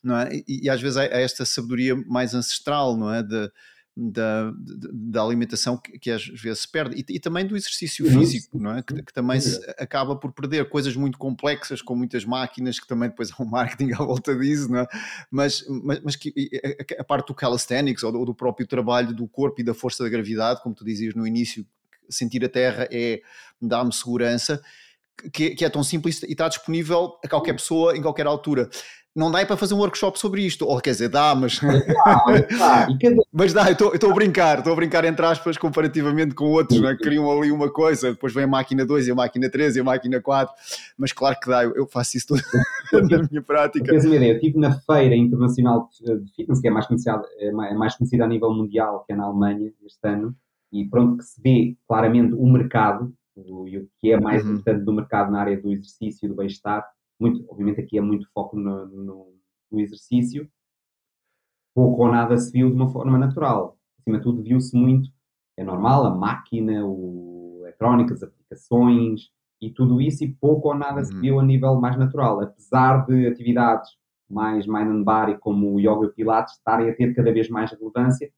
[0.01, 0.33] não é?
[0.47, 3.51] E, e às vezes há, há esta sabedoria mais ancestral, não é, de
[3.95, 4.51] da,
[4.91, 8.77] da alimentação que, que, às vezes se perde e, e também do exercício físico, não
[8.77, 8.81] é?
[8.81, 13.09] Que, que também se acaba por perder coisas muito complexas com muitas máquinas que também
[13.09, 14.87] depois há um marketing à volta disso, não é?
[15.29, 16.33] Mas, mas, mas que
[16.97, 19.75] a, a, parte do calisthenics ou do, ou do próprio trabalho do corpo e da
[19.75, 21.65] força da gravidade, como tu dizias no início,
[22.09, 23.21] sentir a terra é
[23.61, 24.61] dá-me segurança,
[25.31, 28.69] que, que, é tão simples e está disponível a qualquer pessoa em qualquer altura
[29.15, 31.59] não dá para fazer um workshop sobre isto, ou quer dizer, dá, mas.
[33.31, 36.89] mas dá, eu estou a brincar, estou a brincar entre aspas comparativamente com outros, não
[36.89, 36.97] é?
[36.97, 39.83] criam ali uma coisa, depois vem a máquina 2 e a máquina 3 e a
[39.83, 40.53] máquina 4,
[40.97, 42.41] mas claro que dá, eu faço isso tudo
[43.09, 43.85] na minha prática.
[43.85, 47.47] Tens uma ideia, eu estive na Feira Internacional de Fitness, que é mais, conhecida, é,
[47.49, 50.35] é mais conhecida a nível mundial, que é na Alemanha, este ano,
[50.71, 54.53] e pronto, que se vê claramente o mercado, e o que é mais uhum.
[54.53, 56.83] importante do mercado na área do exercício e do bem-estar
[57.23, 59.35] muito, obviamente aqui é muito foco no, no,
[59.71, 60.49] no exercício,
[61.73, 63.77] pouco ou nada se viu de uma forma natural.
[63.99, 65.09] Acima de tudo, viu-se muito,
[65.57, 69.29] é normal, a máquina, o eletrónica, as aplicações
[69.61, 71.05] e tudo isso, e pouco ou nada uhum.
[71.05, 72.41] se viu a nível mais natural.
[72.41, 73.89] Apesar de atividades
[74.29, 77.49] mais mind and body, como o yoga e o pilates, estarem a ter cada vez
[77.49, 78.31] mais relevância,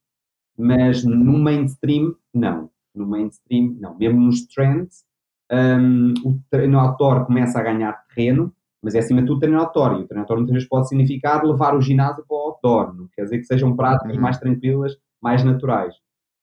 [0.58, 2.70] mas no mainstream, não.
[2.94, 3.98] No mainstream, não.
[3.98, 5.04] Mesmo nos trends,
[5.52, 8.55] um, o treino outdoor começa a ganhar terreno,
[8.86, 10.02] mas é acima de tudo treinatório.
[10.02, 13.40] O treinatório muitas vezes pode significar levar o ginásio para o outdoor, não quer dizer
[13.40, 14.22] que sejam práticas uhum.
[14.22, 15.96] mais tranquilas, mais naturais.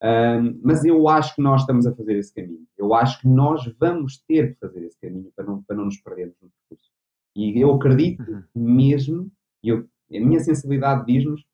[0.03, 2.67] Um, mas eu acho que nós estamos a fazer esse caminho.
[2.77, 5.99] Eu acho que nós vamos ter que fazer esse caminho para não, para não nos
[5.99, 6.91] perdermos no percurso.
[7.37, 8.43] E eu acredito uhum.
[8.57, 9.31] mesmo,
[9.63, 11.45] e eu, a minha sensibilidade diz-nos,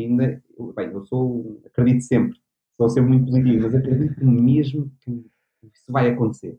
[0.00, 0.42] ainda,
[0.74, 2.38] bem, eu sou, acredito sempre,
[2.78, 5.26] sou sempre muito positivo, mas acredito mesmo que
[5.62, 6.58] isso vai acontecer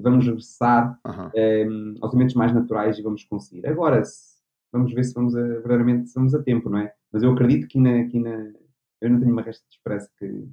[0.00, 1.26] vamos regressar uhum.
[1.26, 3.66] um, ehm, aos alimentos mais naturais e vamos conseguir.
[3.66, 4.40] Agora, se,
[4.72, 6.92] vamos ver se vamos a, verdadeiramente vamos a tempo, não é?
[7.12, 8.52] Mas eu acredito que na, que na
[9.00, 10.48] eu não tenho uma resta de esperança que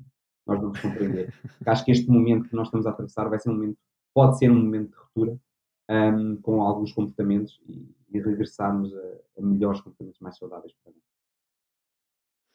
[0.45, 1.33] nós vamos compreender.
[1.65, 3.77] acho que este momento que nós estamos a atravessar vai ser um momento,
[4.13, 9.39] pode ser um momento de ruptura um, ehm, com alguns comportamentos e, e regressarmos a,
[9.39, 11.01] a, melhores comportamentos mais saudáveis para nós.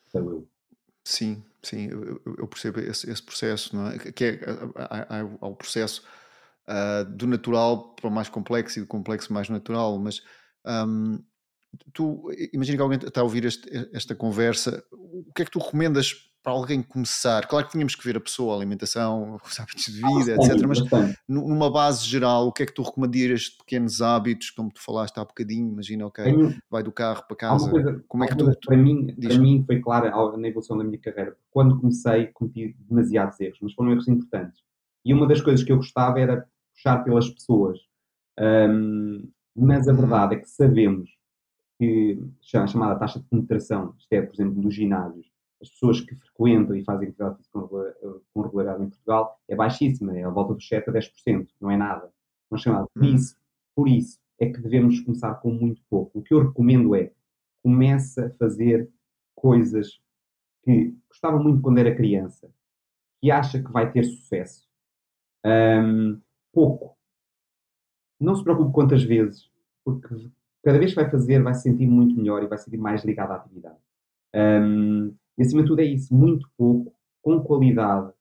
[0.08, 0.48] Então, eu.
[1.04, 3.98] Sim, sim, eu, eu percebo esse, esse, processo, não é?
[3.98, 4.40] Que é,
[4.76, 6.06] há, há, há o processo
[6.68, 10.22] uh, do natural para o mais complexo e do complexo mais natural, mas
[10.66, 11.18] um,
[11.92, 15.58] tu imagina que alguém está a ouvir este, esta conversa, o que é que tu
[15.58, 17.46] recomendas para alguém começar?
[17.46, 20.66] Claro que tínhamos que ver a pessoa, a alimentação, os hábitos de vida, ah, etc.
[20.66, 20.80] Mas
[21.28, 25.18] numa base geral, o que é que tu recomendarias de pequenos hábitos, como tu falaste
[25.18, 25.72] há bocadinho?
[25.72, 26.24] Imagina, ok,
[26.68, 27.70] vai do carro para casa.
[27.70, 30.98] Coisa, como é que tu, para, mim, para mim foi clara na evolução da minha
[30.98, 31.36] carreira.
[31.50, 34.60] Quando comecei, cometi demasiados erros, mas foram erros importantes.
[35.04, 36.46] E uma das coisas que eu gostava era
[36.82, 37.78] puxar pelas pessoas.
[38.38, 41.10] Um, mas a verdade é que sabemos
[41.78, 42.18] que
[42.54, 45.30] a chamada taxa de penetração, isto é, por exemplo, nos ginásios,
[45.60, 47.60] as pessoas que frequentam e fazem atividade física
[48.34, 51.76] com regularidade em Portugal é baixíssima, é à volta dos 7 a 10%, não é
[51.76, 52.12] nada.
[52.50, 52.86] Não é chamada.
[52.92, 53.36] Por isso,
[53.76, 56.18] por isso é que devemos começar com muito pouco.
[56.18, 57.12] O que eu recomendo é
[57.62, 58.90] comece a fazer
[59.36, 60.00] coisas
[60.64, 62.50] que gostava muito quando era criança,
[63.20, 64.68] que acha que vai ter sucesso.
[65.46, 66.20] Um,
[66.52, 66.96] pouco.
[68.20, 69.50] Não se preocupe quantas vezes,
[69.84, 70.30] porque
[70.62, 73.04] cada vez que vai fazer vai se sentir muito melhor e vai se sentir mais
[73.04, 73.78] ligado à atividade.
[74.34, 78.12] Um, e acima de tudo é isso, muito pouco, com qualidade,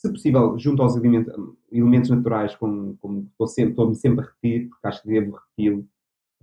[0.00, 1.34] se possível, junto aos elementos,
[1.70, 5.86] elementos naturais, como, como estou sempre, estou-me sempre a repetir, porque acho que devo repeti-lo,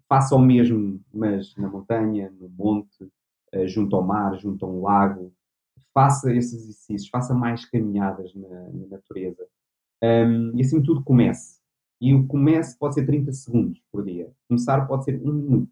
[0.07, 4.81] faça o mesmo, mas na montanha, no monte, uh, junto ao mar, junto a um
[4.83, 5.33] lago,
[5.91, 9.47] faça esses exercícios, faça mais caminhadas na, na natureza.
[10.03, 11.57] Um, e de tudo, comece.
[11.99, 14.31] E o comece pode ser 30 segundos por dia.
[14.47, 15.71] Começar pode ser um minuto.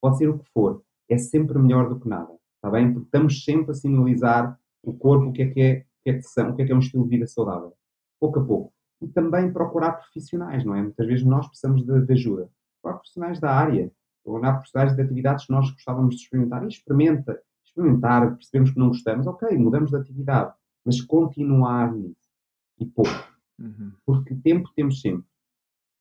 [0.00, 0.82] Pode ser o que for.
[1.08, 2.32] É sempre melhor do que nada.
[2.56, 2.92] está bem?
[2.92, 6.14] Porque estamos sempre a sinalizar o corpo o que é que é, o que é
[6.14, 7.74] que são, o que é que é um estilo de vida saudável,
[8.18, 8.72] pouco a pouco.
[9.00, 10.82] E também procurar profissionais, não é?
[10.82, 12.50] Muitas vezes nós precisamos de, de ajuda.
[12.80, 13.92] Procurar profissionais da área,
[14.24, 16.64] ou na profissionais de atividades que nós gostávamos de experimentar.
[16.64, 20.52] E experimenta, experimentar, percebemos que não gostamos, ok, mudamos de atividade,
[20.84, 22.30] mas continuar nisso.
[22.78, 23.31] E pouco.
[23.58, 23.92] Uhum.
[24.04, 25.26] Porque tempo temos sempre.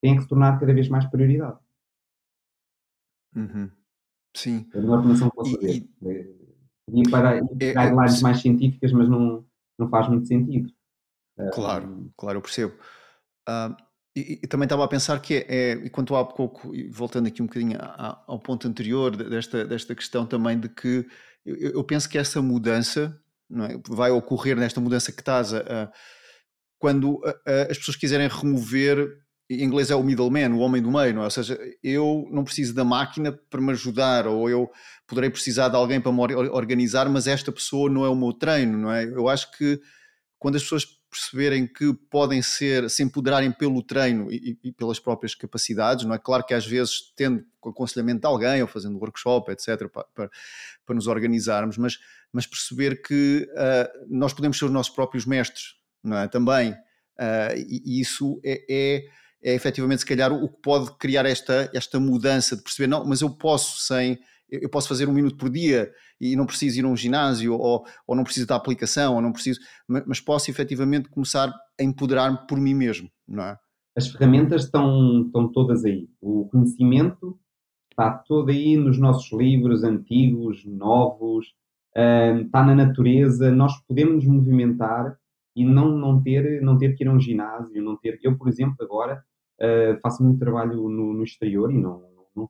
[0.01, 1.59] Tem que se tornar cada vez mais prioridade.
[3.35, 3.69] Uhum.
[4.35, 4.69] Sim.
[4.73, 5.89] É a melhor formação que posso fazer.
[6.93, 9.45] E, para é, guidelines é, mais científicas, mas não,
[9.77, 10.73] não faz muito sentido.
[11.53, 12.73] Claro, um, claro, eu percebo.
[13.47, 13.75] Uh,
[14.15, 17.41] e, e, também estava a pensar que é, é e quanto há pouco, voltando aqui
[17.41, 17.77] um bocadinho
[18.27, 21.07] ao ponto anterior desta, desta questão também de que
[21.45, 23.17] eu, eu penso que essa mudança
[23.51, 25.91] é, vai ocorrer nesta mudança que estás a, a
[26.81, 27.21] quando
[27.69, 29.07] as pessoas quiserem remover
[29.47, 31.25] em inglês é o middleman, o homem do meio, não é?
[31.25, 34.71] Ou seja, eu não preciso da máquina para me ajudar, ou eu
[35.05, 36.19] poderei precisar de alguém para me
[36.49, 39.03] organizar, mas esta pessoa não é o meu treino, não é?
[39.03, 39.79] Eu acho que
[40.39, 45.35] quando as pessoas perceberem que podem ser, se empoderarem pelo treino e, e, pelas próprias
[45.35, 46.17] capacidades, não é?
[46.17, 50.29] Claro que às vezes tendo aconselhamento de alguém ou fazendo workshop, etc., para, para,
[50.85, 51.99] para nos organizarmos, mas,
[52.31, 56.27] mas perceber que uh, nós podemos ser os nossos próprios mestres, não é?
[56.27, 56.71] Também.
[56.71, 59.03] Uh, e, e, isso é, é,
[59.43, 63.21] é efetivamente, se calhar, o que pode criar esta, esta mudança de perceber, não, mas
[63.21, 64.19] eu posso sem
[64.51, 65.89] eu posso fazer um minuto por dia
[66.19, 69.31] e não preciso ir a um ginásio ou, ou não preciso da aplicação ou não
[69.31, 73.57] preciso, mas posso efetivamente começar a empoderar-me por mim mesmo, não é?
[73.95, 76.09] As ferramentas estão, estão todas aí.
[76.21, 77.39] O conhecimento
[77.89, 81.47] está todo aí nos nossos livros antigos, novos,
[81.97, 83.51] uh, está na natureza.
[83.51, 85.17] Nós podemos nos movimentar
[85.55, 88.19] e não, não, ter, não ter que ir a um ginásio, não ter.
[88.23, 89.23] Eu, por exemplo, agora
[89.59, 92.03] uh, faço muito trabalho no, no exterior e não,
[92.35, 92.49] não,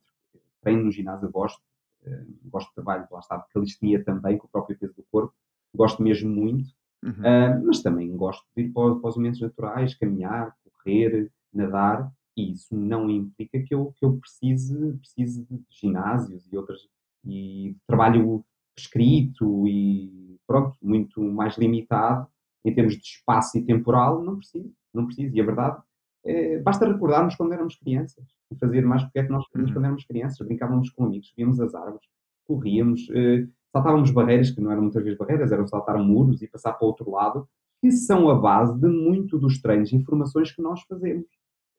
[0.62, 1.62] treino no ginásio, gosto
[2.06, 5.34] Uh, gosto de trabalho, lá está, de calistenia também, com o próprio peso do corpo.
[5.76, 6.70] Gosto mesmo muito.
[7.04, 7.12] Uhum.
[7.12, 12.12] Uh, mas também gosto de ir para, para os momentos naturais, caminhar, correr, nadar.
[12.36, 16.88] E isso não implica que eu, que eu precise, precise de ginásios e outras.
[17.26, 18.44] E trabalho
[18.76, 22.28] escrito e pronto, muito mais limitado
[22.64, 25.36] em termos de espaço e temporal, não preciso, não preciso.
[25.36, 25.82] E a verdade
[26.24, 29.76] é, basta recordarmos quando éramos crianças e fazer mais porque é que nós fazíamos uhum.
[29.76, 30.48] quando éramos crianças.
[30.48, 32.08] Brincávamos com amigos, subíamos as árvores,
[32.46, 36.74] corríamos, eh, saltávamos barreiras, que não eram muitas vezes barreiras, eram saltar muros e passar
[36.74, 37.48] para o outro lado,
[37.80, 41.26] que são a base de muito dos treinos e informações que nós fazemos.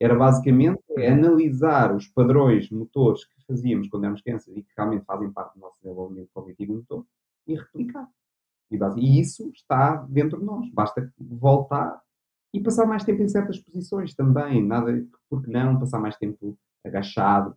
[0.01, 5.05] Era basicamente é analisar os padrões motores que fazíamos quando éramos crianças e que realmente
[5.05, 7.05] fazem parte do nosso desenvolvimento cognitivo motor
[7.47, 8.09] e replicar.
[8.97, 10.69] E, isso está dentro de nós.
[10.71, 12.01] Basta voltar
[12.53, 17.55] e passar mais tempo em certas posições também, nada, porque não passar mais tempo agachado,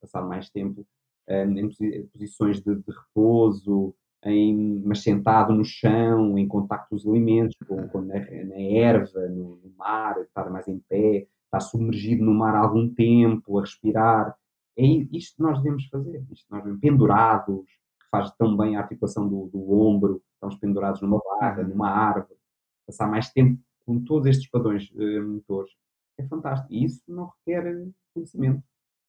[0.00, 0.86] passar, mais tempo
[1.28, 3.94] um, em posições de, de, repouso,
[4.24, 9.28] em, mas sentado no chão, em contacto com os alimentos, com, com na, na, erva,
[9.28, 13.62] no, no, mar, estar mais em pé, estar submergido no mar há algum tempo, a
[13.62, 14.34] respirar.
[14.76, 18.80] É isto que nós devemos fazer, isto nós devemos, pendurados, que faz tão bem a
[18.80, 22.38] articulação do, do ombro, estamos pendurados numa barra, numa árvore,
[22.86, 25.72] passar mais tempo com todos estes padrões uh, motores,
[26.18, 26.72] é fantástico.
[26.72, 28.62] E isso não requer conhecimento,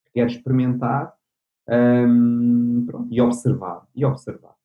[0.06, 1.14] requer experimentar
[1.70, 3.88] um, pronto, e observar.
[3.96, 4.56] E observar.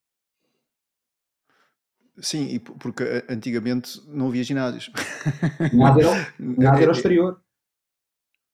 [2.19, 4.91] Sim, porque antigamente não havia ginásios.
[5.73, 7.41] Nada era, nada era o exterior.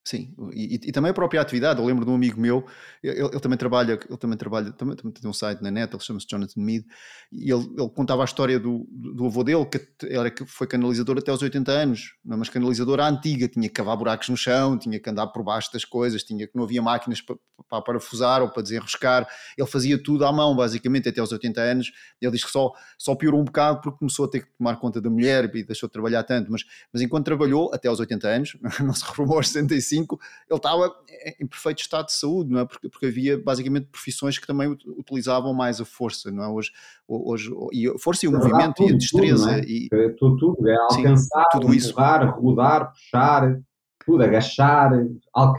[0.04, 1.78] Sim, e, e, também a própria atividade.
[1.78, 2.66] Eu lembro de um amigo meu,
[3.00, 6.02] ele, ele também trabalha, ele também trabalha, também, também tem um site na net, ele
[6.02, 6.84] chama-se Jonathan Mead,
[7.30, 11.18] e ele, ele, contava a história do, do avô dele, que era que foi canalizador
[11.18, 12.36] até aos 80 anos, é?
[12.36, 15.84] mas canalizadora antiga, tinha que cavar buracos no chão, tinha que andar por baixo das
[15.84, 17.36] coisas, tinha que não havia máquinas para,
[17.68, 19.24] para parafusar ou para desenroscar,
[19.56, 21.92] ele fazia tudo à mão, basicamente, até aos 80 anos.
[22.20, 25.00] Ele diz que só, só piorou um bocado porque começou a ter que tomar conta
[25.00, 28.56] da mulher e deixou de trabalhar tanto, mas, mas enquanto trabalhou, até aos 80 anos,
[28.80, 30.94] não se reformou aos 65 ele estava
[31.40, 32.64] em perfeito estado de saúde, não é?
[32.64, 36.48] Porque, porque havia basicamente profissões que também utilizavam mais a força, não é?
[36.48, 36.72] Hoje,
[37.06, 39.46] hoje e a força e o é movimento tudo, e a destreza.
[39.46, 39.64] Tudo, é?
[39.66, 42.40] e, é, tudo, tudo, é alcançar, sim, tudo empurrar, isso.
[42.40, 43.60] rodar, puxar,
[44.04, 44.92] tudo, agachar,
[45.32, 45.58] algo,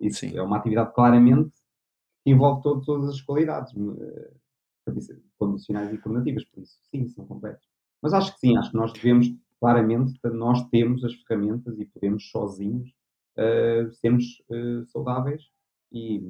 [0.00, 0.36] isso sim.
[0.36, 1.52] é uma atividade claramente
[2.24, 4.30] que envolve todo, todas as qualidades eh,
[5.38, 7.66] condicionais e coordenativas, por isso sim, são completos.
[8.00, 9.28] Mas acho que sim, acho que nós devemos,
[9.60, 12.92] claramente, nós temos as ferramentas e podemos sozinhos
[13.38, 15.42] uh, sermos uh, saudáveis
[15.92, 16.22] e,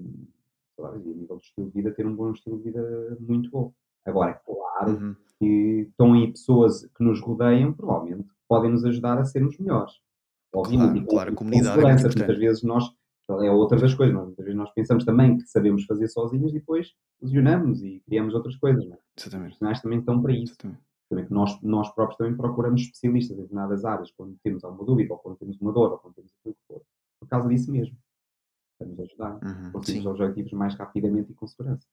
[0.77, 3.51] saudáveis e a nível de estilo de vida ter um bom estilo de vida muito
[3.51, 3.73] bom.
[4.05, 5.17] Agora, claro uhum.
[5.39, 9.93] que estão aí pessoas que nos rodeiam, provavelmente podem nos ajudar a sermos melhores.
[10.53, 11.81] Obviamente, claro, claro, a comunidade.
[11.81, 12.93] É muitas vezes nós
[13.41, 14.23] é outra das coisas, não?
[14.23, 14.27] É?
[14.27, 18.57] muitas vezes nós pensamos também que sabemos fazer sozinhos e depois lesionamos e criamos outras
[18.57, 18.85] coisas.
[18.85, 18.95] Não?
[18.95, 18.99] É?
[19.17, 19.53] Exatamente.
[19.53, 20.53] Os profissionais também estão para isso.
[20.53, 20.81] Exatamente.
[21.13, 25.13] Também que nós, nós próprios também procuramos especialistas em determinadas áreas, quando temos alguma dúvida,
[25.13, 26.81] ou quando temos uma dor, ou quando temos aquilo que for.
[27.21, 27.95] Por causa disso mesmo.
[28.79, 29.35] Para nos ajudar.
[29.45, 31.87] Uhum, conseguimos objetivos mais rapidamente e com segurança.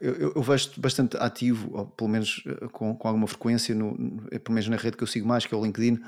[0.00, 4.22] Eu, eu vejo-te bastante ativo, ou pelo menos eh, com, com alguma frequência, no, no,
[4.28, 5.98] pelo menos na rede que eu sigo mais, que é o LinkedIn.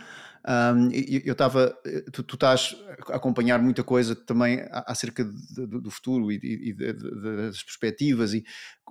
[0.47, 2.77] Um, eu estava, eh, tu, tu, estás
[3.09, 8.35] a acompanhar muita coisa também acerca de, de, do futuro e, e de, das perspectivas.
[8.35, 8.45] E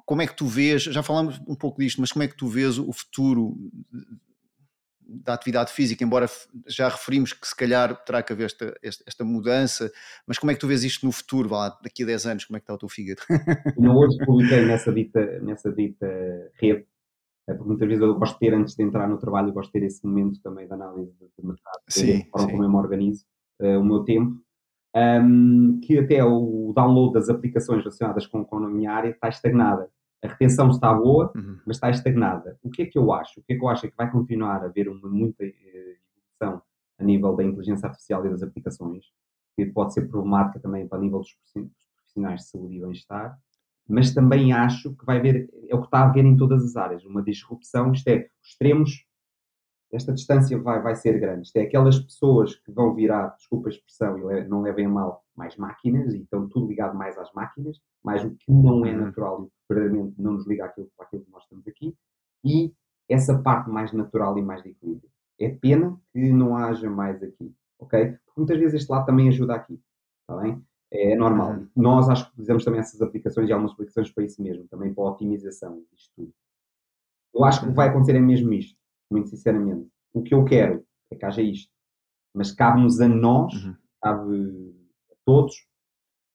[0.06, 2.47] como é que tu vês, já falamos um pouco disto, mas como é que tu
[2.47, 3.56] vês o futuro
[5.12, 6.26] da atividade física, embora
[6.68, 9.91] já referimos que se calhar terá que haver esta, esta, mudança,
[10.26, 12.45] mas como é que tu vês isto no futuro, vá lá, daqui a 10 anos,
[12.45, 13.22] como é que está o teu fígado?
[13.78, 16.08] Eu hoje publiquei nessa dita, nessa dita
[16.56, 16.86] rede,
[17.47, 19.72] eh, porque muitas vezes eu gosto de ter, antes de entrar no trabalho, eu gosto
[19.72, 22.76] de ter esse momento também de análise de mercado, sim, a forma como eu me
[22.78, 23.26] organizo,
[23.62, 24.41] uh, o meu tempo,
[24.95, 29.89] um, que até o download das aplicações relacionadas com, com a minha área está estagnada.
[30.23, 31.57] A retenção está boa, uhum.
[31.65, 32.57] mas está estagnada.
[32.61, 33.39] O que é que eu acho?
[33.39, 35.97] O que é que eu acho é que vai continuar a haver uma muita eh,
[36.39, 36.61] evolução
[36.99, 39.05] a nível da inteligência artificial e das aplicações,
[39.55, 41.35] que pode ser problemática também para o nível dos
[41.95, 43.35] profissionais de saúde e bem-estar,
[43.87, 46.75] mas também acho que vai haver, é o que está a haver em todas as
[46.75, 49.05] áreas, uma disrupção, isto é, extremos
[49.91, 51.47] esta distância vai, vai ser grande.
[51.47, 55.25] Isto é aquelas pessoas que vão virar, desculpa a expressão, e não levem a mal,
[55.35, 59.05] mais máquinas, e estão tudo ligado mais às máquinas, mais o que não é uhum.
[59.05, 61.95] natural e verdadeiramente não nos liga àquilo, àquilo que nós estamos aqui,
[62.43, 62.73] e
[63.09, 65.09] essa parte mais natural e mais de equilíbrio.
[65.39, 68.17] É pena que não haja mais aqui, ok?
[68.25, 69.79] Porque muitas vezes este lado também ajuda aqui,
[70.21, 70.63] está bem?
[70.89, 71.51] É normal.
[71.51, 71.67] Uhum.
[71.75, 75.03] Nós acho que utilizamos também essas aplicações e algumas aplicações para isso mesmo, também para
[75.03, 76.33] a otimização disto tudo.
[77.33, 78.80] Eu acho que o que vai acontecer é mesmo isto
[79.12, 79.88] muito sinceramente.
[80.14, 81.72] O que eu quero é que haja isto.
[82.34, 83.76] Mas cabe-nos a nós, uhum.
[84.01, 84.76] cabe
[85.12, 85.55] a todos,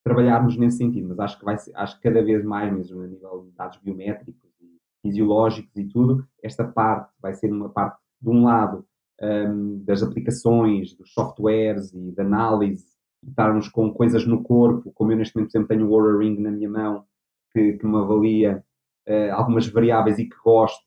[0.05, 1.09] trabalharmos nesse sentido.
[1.09, 3.79] Mas acho que vai ser, acho que cada vez mais, mesmo a nível de dados
[3.79, 8.87] biométricos e fisiológicos e tudo, esta parte vai ser uma parte, de um lado,
[9.21, 12.87] um, das aplicações, dos softwares e da análise,
[13.27, 16.51] estarmos com coisas no corpo, como eu neste momento, sempre tenho o Oura Ring na
[16.51, 17.05] minha mão,
[17.53, 18.65] que, que me avalia
[19.09, 20.86] uh, algumas variáveis e que gosto,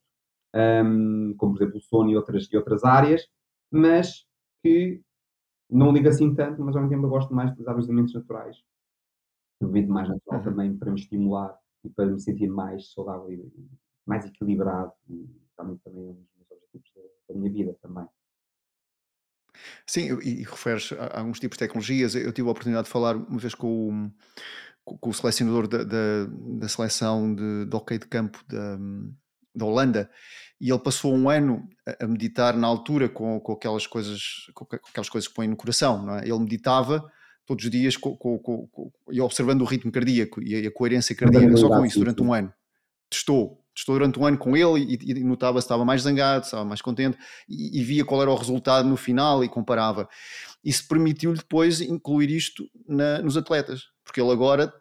[0.55, 3.27] um, como por exemplo o sono e outras, e outras áreas,
[3.71, 4.25] mas
[4.63, 5.01] que
[5.69, 8.13] não ligo assim tanto, mas ao mesmo tempo eu gosto mais de usar os elementos
[8.13, 8.57] naturais.
[9.61, 10.45] Vídeo mais natural uhum.
[10.45, 13.69] também para me estimular e para me sentir mais saudável e
[14.05, 18.07] mais equilibrado e realmente também é um dos meus objetivos da, da minha vida também.
[19.85, 22.15] Sim, e, e referes a, alguns tipos de tecnologias.
[22.15, 24.11] Eu tive a oportunidade de falar uma vez com
[24.85, 26.25] o, com o selecionador da, da,
[26.59, 28.77] da seleção de, de hockey de campo da,
[29.59, 30.09] da Holanda,
[30.59, 31.67] e ele passou um ano
[31.99, 36.05] a meditar na altura com, com aquelas coisas com aquelas coisas que põem no coração,
[36.05, 36.27] não é?
[36.27, 37.09] Ele meditava
[37.49, 41.57] todos os dias com, com, com, e observando o ritmo cardíaco e a, coerência cardíaca,
[41.57, 42.53] só com isso durante um ano.
[43.09, 46.49] Testou, testou durante um ano com ele e, e notava se estava mais zangado, se
[46.49, 50.07] estava mais contente e, e, via qual era o resultado no final e comparava.
[50.63, 54.71] Isso permitiu-lhe depois incluir isto na, nos atletas, porque ele agora,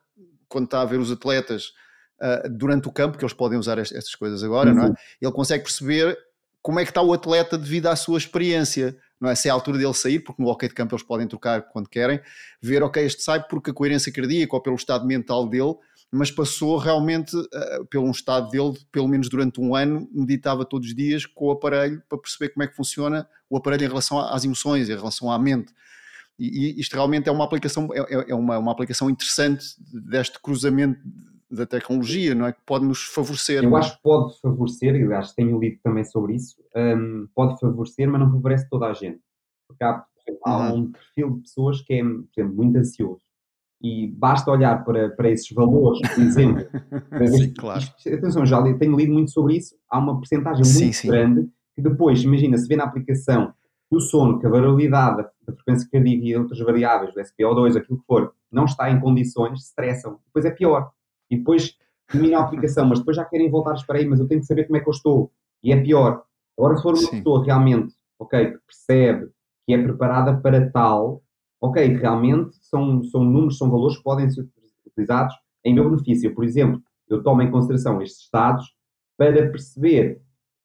[0.47, 1.73] quando está a ver os atletas
[2.21, 4.77] uh, durante o campo, que eles podem usar estas coisas agora, uhum.
[4.77, 4.89] não é?
[4.89, 4.95] Uhum.
[5.21, 6.17] Ele consegue perceber
[6.63, 9.35] como é que está o atleta devido à sua experiência, não é?
[9.35, 11.89] Se é a altura dele sair, porque no hockey de campo eles podem trocar quando
[11.89, 12.21] querem,
[12.61, 15.75] ver, ok, este sai porque a coerência cardíaca ou pelo estado mental dele,
[16.11, 20.89] mas passou realmente uh, pelo um estado dele, pelo menos durante um ano, meditava todos
[20.89, 24.19] os dias com o aparelho para perceber como é que funciona o aparelho em relação
[24.19, 25.73] às emoções, em relação à mente.
[26.39, 30.39] E, e isto realmente é uma aplicação, é, é, é uma, uma aplicação interessante deste
[30.41, 31.01] cruzamento
[31.51, 32.53] da tecnologia, não é?
[32.53, 33.65] Que pode nos favorecer.
[33.65, 37.59] Eu acho que pode favorecer, e acho que tenho lido também sobre isso, um, pode
[37.59, 39.21] favorecer, mas não favorece toda a gente.
[39.67, 40.05] Porque há,
[40.45, 40.77] há uhum.
[40.77, 43.23] um perfil de pessoas que é, por exemplo, muito ansioso.
[43.81, 46.67] E basta olhar para, para esses valores, por exemplo.
[47.31, 47.85] sim, claro.
[48.07, 49.77] Atenção, já tenho lido muito sobre isso.
[49.89, 53.55] Há uma porcentagem muito sim, grande que depois, imagina, se vê na aplicação
[53.89, 58.01] que o sono, que a variabilidade da frequência cardíaca e outras variáveis, do SPO2, aquilo
[58.01, 60.19] que for, não está em condições, stressam.
[60.27, 60.91] Depois é pior
[61.31, 61.77] e depois
[62.09, 64.65] termina a aplicação, mas depois já querem voltar, espera aí, mas eu tenho que saber
[64.65, 65.33] como é que eu estou.
[65.63, 66.23] E é pior.
[66.57, 67.19] Agora, se for uma Sim.
[67.19, 69.31] pessoa realmente, ok, que percebe,
[69.67, 71.23] que é preparada para tal,
[71.61, 74.49] ok, realmente são, são números, são valores que podem ser
[74.87, 75.35] utilizados
[75.65, 76.35] em meu benefício.
[76.35, 78.75] Por exemplo, eu tomo em consideração estes estados
[79.17, 80.21] para perceber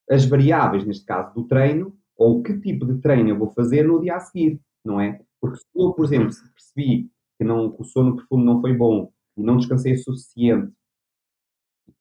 [0.09, 3.99] as variáveis, neste caso, do treino, ou que tipo de treino eu vou fazer no
[3.99, 5.19] dia a seguir, não é?
[5.41, 9.11] Porque se eu, por exemplo, percebi que, não, que o sono profundo não foi bom
[9.37, 10.71] e não descansei o suficiente,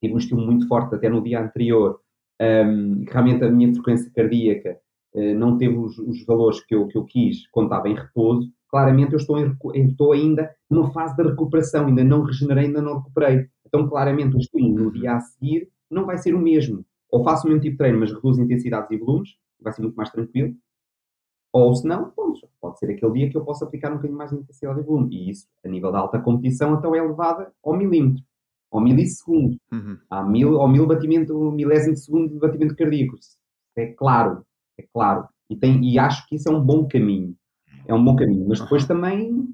[0.01, 2.01] tive um estímulo muito forte até no dia anterior,
[2.41, 4.79] um, realmente a minha frequência cardíaca
[5.15, 8.51] uh, não teve os, os, valores que eu, que eu quis quando estava em repouso,
[8.69, 9.57] claramente eu estou, em,
[9.89, 13.47] estou ainda numa fase de recuperação, ainda não regenerei, ainda não recuperei.
[13.67, 16.85] Então, claramente, o estímulo no dia a seguir não vai ser o mesmo.
[17.11, 19.31] Ou faço o mesmo tipo de treino, mas reduzo intensidades e volumes,
[19.61, 20.55] vai ser muito mais tranquilo.
[21.53, 22.11] Ou se não,
[22.61, 25.15] pode ser aquele dia que eu possa aplicar um bocadinho mais de intensidade e volume.
[25.15, 28.24] E isso, a nível da alta competição, então é levada ao milímetro,
[28.70, 29.99] ao milissegundo, uhum.
[30.09, 33.16] ao mil, ao mil batimento, milésimo de segundo de batimento cardíaco.
[33.77, 34.47] É claro,
[34.79, 35.29] é claro.
[35.51, 37.37] E, tem, e acho que isso é um bom caminho.
[37.87, 38.49] É um bom caminho.
[38.49, 39.49] Mas depois também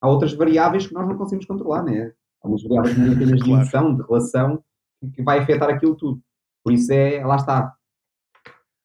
[0.00, 2.12] há outras variáveis que nós não conseguimos controlar, né?
[2.42, 4.64] Há umas variáveis de emoção, de relação,
[5.14, 6.22] que vai afetar aquilo tudo.
[6.64, 7.74] Por isso é, lá está,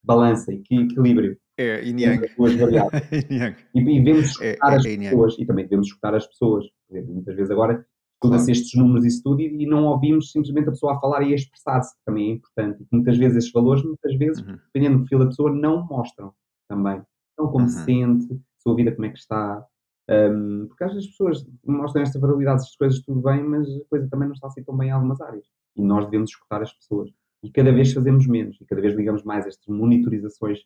[0.03, 1.37] balança e equilíbrio.
[1.57, 2.27] É, yin yang.
[3.73, 6.65] e, e devemos escutar é, é, as pessoas, e também devemos escutar as pessoas.
[6.89, 8.51] Exemplo, muitas vezes agora estuda-se claro.
[8.51, 11.35] estes números e tudo e, e, não ouvimos simplesmente a pessoa a falar e a
[11.35, 12.83] expressar-se, que também é importante.
[12.83, 14.57] E muitas vezes esses valores, muitas vezes, uhum.
[14.73, 16.31] dependendo do perfil da pessoa, não mostram
[16.69, 17.01] também.
[17.33, 17.69] Então, como uhum.
[17.69, 19.65] se sente, sua vida como é que está.
[20.09, 23.89] Um, porque às vezes as pessoas mostram esta variabilidade, estas coisas tudo bem, mas a
[23.89, 25.45] coisa também não está assim tão bem em algumas áreas.
[25.75, 27.09] E nós devemos escutar as pessoas.
[27.43, 30.59] E cada vez fazemos menos, e cada vez ligamos mais estas monitorizações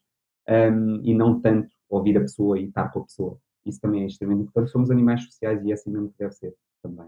[0.50, 3.38] um, e não tanto ouvir a pessoa e estar com a pessoa.
[3.66, 4.72] Isso também é extremamente importante.
[4.72, 7.08] Somos animais sociais e é assim mesmo que deve ser também.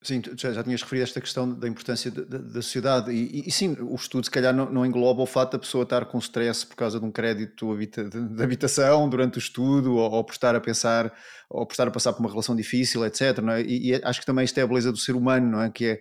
[0.00, 3.50] Sim, já, já tinhas referido esta questão da importância da, da sociedade e, e, e,
[3.50, 6.64] sim, o estudo se calhar não, não, engloba o fato da pessoa estar com stress
[6.64, 10.32] por causa de um crédito habita, de, de, habitação durante o estudo ou, ou, por
[10.32, 11.12] estar a pensar
[11.50, 13.38] ou por estar a passar por uma relação difícil, etc.
[13.56, 13.62] É?
[13.62, 15.68] e, e, acho que também isto é a beleza do ser humano, não é?
[15.68, 16.00] Que, é,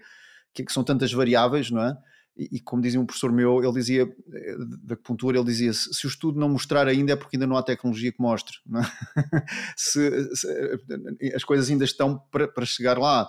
[0.54, 1.98] que, que são tantas variáveis, não é?
[2.38, 6.08] E, como dizia um professor meu, ele dizia, eh, da acupuntura, ele dizia, se o
[6.08, 8.58] estudo não mostrar ainda é porque ainda não há tecnologia que mostre.
[8.76, 8.82] É?
[9.76, 10.48] se, se,
[11.20, 13.28] eh, as coisas ainda estão para, para chegar lá.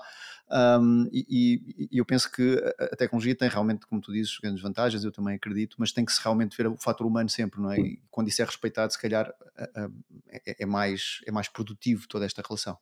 [0.51, 5.05] Um, e, e, eu penso que a tecnologia tem realmente, como tu dizes, grandes vantagens,
[5.05, 7.79] eu também acredito, mas tem que se realmente ver o fator humano sempre, não é?
[7.79, 9.33] E quando isso é respeitado, se calhar
[10.47, 12.79] é, é, mais, é mais produtivo toda esta relação.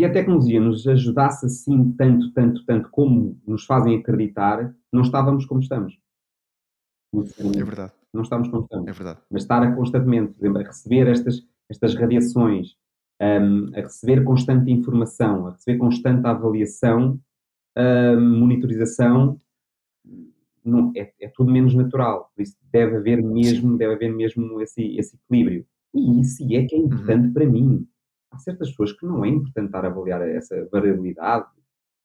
[0.00, 5.44] Se a tecnologia nos ajudasse assim tanto, tanto, tanto como nos fazem acreditar, não estávamos
[5.44, 5.98] como estamos.
[7.14, 7.92] É verdade.
[8.10, 8.88] Não estamos como estamos.
[8.88, 9.20] É verdade.
[9.30, 12.76] Mas estar a constantemente a receber estas, estas radiações,
[13.20, 17.20] um, a receber constante informação, a receber constante avaliação,
[17.76, 19.38] um, monitorização,
[20.64, 22.32] não, é, é, tudo menos natural.
[22.34, 25.66] Por isso deve haver mesmo, deve haver mesmo esse, esse equilíbrio.
[25.92, 27.32] E isso é que é importante uhum.
[27.34, 27.86] para mim.
[28.32, 31.46] Há certas pessoas que não é importante estar a avaliar essa variabilidade,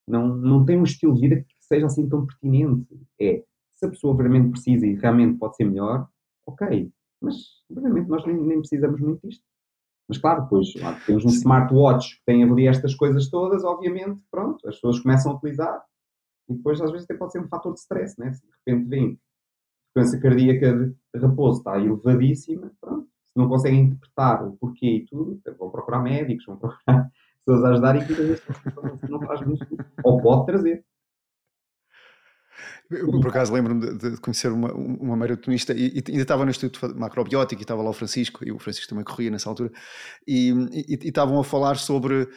[0.08, 2.88] não, não tem um estilo de vida que seja assim tão pertinente.
[3.20, 3.44] É,
[3.74, 6.08] se a pessoa realmente precisa e realmente pode ser melhor,
[6.46, 6.92] ok.
[7.22, 7.36] Mas,
[7.70, 9.44] obviamente, nós nem, nem precisamos muito disto.
[10.08, 10.72] Mas claro, depois
[11.06, 15.36] temos um smartwatch que tem ali estas coisas todas, obviamente, pronto, as pessoas começam a
[15.36, 15.84] utilizar
[16.48, 18.32] e depois às vezes até pode ser um fator de stress, né?
[18.34, 24.48] Se de repente vem a frequência cardíaca de repouso está elevadíssima, pronto, não conseguem interpretar
[24.48, 27.10] o porquê e tudo, vão procurar médicos, vão procurar
[27.46, 28.44] pessoas a ajudar e muitas vezes
[29.10, 29.66] não faz muito,
[30.04, 30.86] ou pode trazer.
[32.90, 36.52] Eu, por acaso, lembro-me de, de, conhecer uma, uma maratonista e, e, ainda estava no
[36.52, 39.72] Instituto Macrobiótico e estava lá o Francisco, e o Francisco também corria nessa altura,
[40.28, 42.30] e, e, e estavam a falar sobre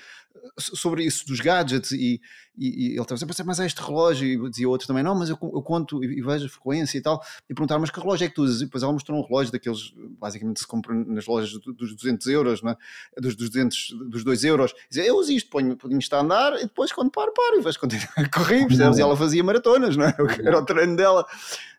[0.59, 2.21] sobre isso dos gadgets e,
[2.57, 5.15] e, e ele estava sempre a mas é este relógio e dizia outro também, não,
[5.15, 8.01] mas eu, eu conto e, e, vejo a frequência e tal e perguntaram, mas que
[8.01, 8.61] relógio é que tu usas?
[8.61, 12.63] E depois ela mostrou um relógio daqueles, basicamente se compra nas lojas dos 200 euros
[12.63, 12.77] não é?
[13.21, 16.21] dos, dos 200, dos 2 euros e dizia, eu uso isto, ponho, ponho isto a
[16.21, 19.97] andar e depois quando paro, paro e vejo continuar a correr e ela fazia maratonas,
[19.97, 20.15] não é?
[20.45, 21.27] era o treino dela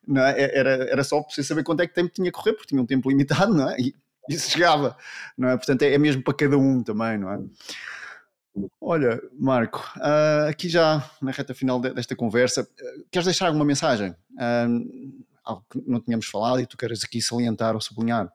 [0.07, 0.57] não é?
[0.57, 2.81] era, era só para você saber quanto é que tempo tinha que correr, porque tinha
[2.81, 3.77] um tempo limitado, não é?
[3.79, 3.93] E
[4.27, 4.97] isso chegava,
[5.37, 5.57] não é?
[5.57, 7.39] Portanto, é, é mesmo para cada um também, não é?
[8.81, 14.11] Olha, Marco, uh, aqui já na reta final desta conversa, uh, queres deixar alguma mensagem?
[14.33, 18.31] Uh, algo que não tínhamos falado e tu queres aqui salientar ou sublinhar?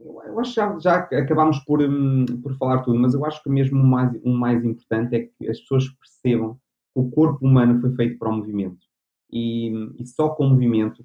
[0.00, 3.50] Eu acho que já, já acabámos por, um, por falar tudo, mas eu acho que
[3.50, 7.80] mesmo o mais, o mais importante é que as pessoas percebam que o corpo humano
[7.80, 8.78] foi feito para o movimento.
[9.30, 11.04] E, e só com o movimento,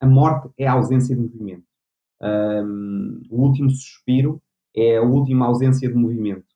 [0.00, 1.64] a morte é a ausência de movimento.
[2.20, 4.40] Um, o último suspiro
[4.74, 6.46] é a última ausência de movimento.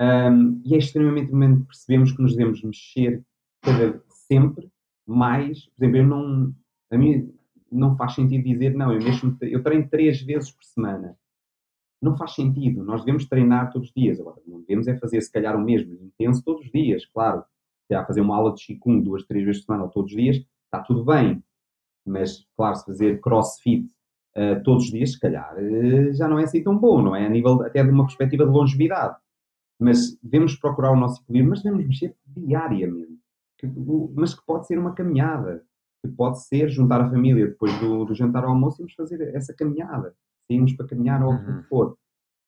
[0.00, 3.22] Um, e é extremamente importante percebemos que nos devemos mexer
[3.62, 4.70] cada, sempre
[5.06, 5.66] mais.
[5.66, 6.54] Por exemplo, eu não,
[6.90, 7.32] a mim
[7.70, 11.16] não faz sentido dizer, não, eu, mexo, eu treino três vezes por semana.
[12.02, 12.84] Não faz sentido.
[12.84, 14.20] Nós devemos treinar todos os dias.
[14.20, 17.44] Agora, não devemos é fazer, se calhar, o mesmo intenso todos os dias, claro.
[17.90, 20.36] Já fazer uma aula de Qigong duas, três vezes por semana ou todos os dias,
[20.36, 21.42] está tudo bem.
[22.06, 23.86] Mas, claro, se fazer crossfit
[24.36, 27.26] uh, todos os dias, se calhar, uh, já não é assim tão bom, não é?
[27.26, 29.16] A nível até de uma perspectiva de longevidade
[29.78, 33.18] mas devemos procurar o nosso equilíbrio, mas devemos mexer diariamente.
[33.58, 33.66] Que,
[34.14, 35.64] mas que pode ser uma caminhada,
[36.02, 39.54] que pode ser juntar a família depois do, do jantar ao almoço e fazer essa
[39.54, 40.14] caminhada,
[40.46, 41.62] sairmos para caminhar ou o que uhum.
[41.64, 41.98] for.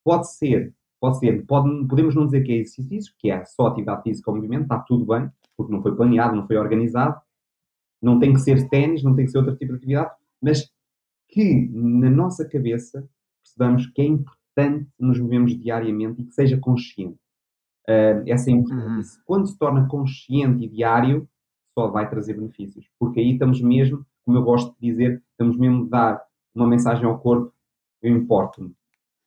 [0.05, 4.03] Pode ser pode ser, pode, podemos não dizer que é exercício, que é só atividade
[4.03, 7.21] física ou movimento, está tudo bem, porque não foi planeado, não foi organizado,
[8.03, 10.71] não tem que ser ténis, não tem que ser outro tipo de atividade, mas
[11.29, 13.09] que na nossa cabeça
[13.43, 14.36] percebamos que é importante
[14.99, 17.19] nos movemos diariamente e que seja consciente.
[17.89, 18.87] Uh, essa é importante.
[18.87, 19.23] Uhum.
[19.25, 21.29] Quando se torna consciente e diário,
[21.79, 25.85] só vai trazer benefícios, porque aí estamos mesmo, como eu gosto de dizer, estamos mesmo
[25.87, 27.53] a dar uma mensagem ao corpo,
[28.03, 28.75] eu importo-me.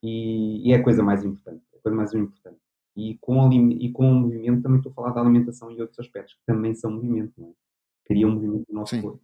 [0.02, 1.64] E, e, é a coisa mais importante.
[1.74, 2.58] É a coisa mais importante.
[2.96, 6.34] E com, e com o movimento também estou a falar da alimentação e outros aspectos
[6.34, 7.52] que também são movimento, não é?
[8.06, 9.02] Cria um movimento no nosso sim.
[9.02, 9.22] corpo.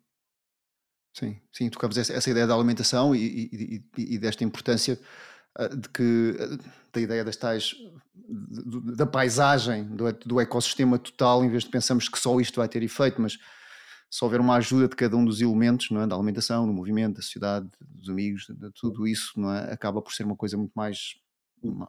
[1.14, 5.35] Sim, sim, tocamos essa, essa ideia da alimentação e, e, e, desta importância ah,
[5.76, 6.58] de que ah,
[6.94, 7.76] da ideia das tais
[8.98, 12.82] da paisagem, do, do ecossistema total, em vez de pensarmos que só isto vai ter
[12.82, 13.38] efeito, mas
[14.10, 16.08] se houver uma ajuda de cada um dos elementos, não é?
[16.08, 19.74] da alimentação, do movimento, da sociedade, dos amigos, de tudo isso, não é?
[19.74, 21.16] acaba por ser uma coisa muito mais,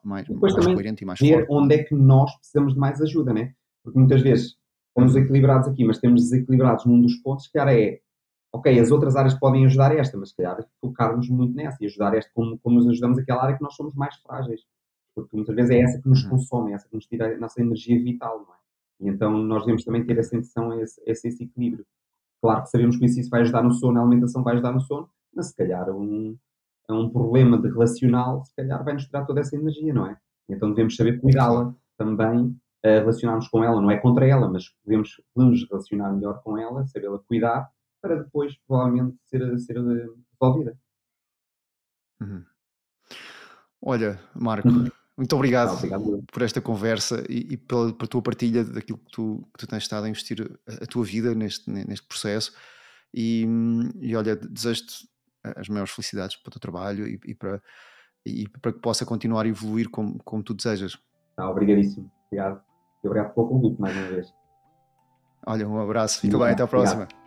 [0.03, 1.47] mais, mais coerente e mais ver forte.
[1.51, 3.53] onde é que nós precisamos de mais ajuda, né?
[3.83, 4.57] Porque muitas vezes
[4.89, 8.01] estamos equilibrados aqui, mas temos desequilibrados num dos pontos que era é
[8.57, 12.15] ok, as outras áreas podem ajudar esta, mas se calhar focarmos muito nessa e ajudar
[12.15, 14.63] esta como, como nos ajudamos aquela área que nós somos mais frágeis.
[15.15, 16.31] Porque muitas vezes é essa que nos uhum.
[16.31, 18.59] consome, é essa que nos tira a nossa energia vital, não é?
[19.01, 21.87] E então nós devemos também ter essa intenção, esse, esse, esse equilíbrio.
[22.41, 25.09] Claro que sabemos que isso vai ajudar no sono, a alimentação vai ajudar no sono,
[25.35, 26.37] mas se calhar um,
[26.89, 30.17] é um problema de relacional, se calhar vai nos tirar toda essa energia, não é?
[30.49, 34.65] E então devemos saber cuidá-la também, uh, relacionarmos com ela, não é contra ela, mas
[34.85, 37.69] devemos nos relacionar melhor com ela, sabê-la cuidar,
[38.01, 40.09] para depois provavelmente ser, ser eh,
[40.41, 40.79] resolvida.
[42.21, 42.45] Uhum.
[43.83, 44.89] Olha, Marco, uhum.
[45.17, 49.49] muito obrigado, obrigado, por esta conversa e, e pela, pela, tua partilha daquilo que tu,
[49.53, 52.55] que tu tens estado a investir a, a tua vida neste, neste processo.
[53.15, 53.47] E,
[54.01, 55.09] e olha, desejo-te
[55.57, 57.63] as maiores felicidades para o teu trabalho e, e, para,
[58.25, 60.99] e para que possa continuar a evoluir como, como tu desejas.
[61.37, 62.11] Ah, obrigadíssimo.
[62.27, 62.61] Obrigado.
[63.05, 64.35] E obrigado pelo convite mais uma vez.
[65.47, 66.21] Olha, um abraço.
[66.21, 67.05] Fica bem, até à próxima.
[67.05, 67.26] Obrigado.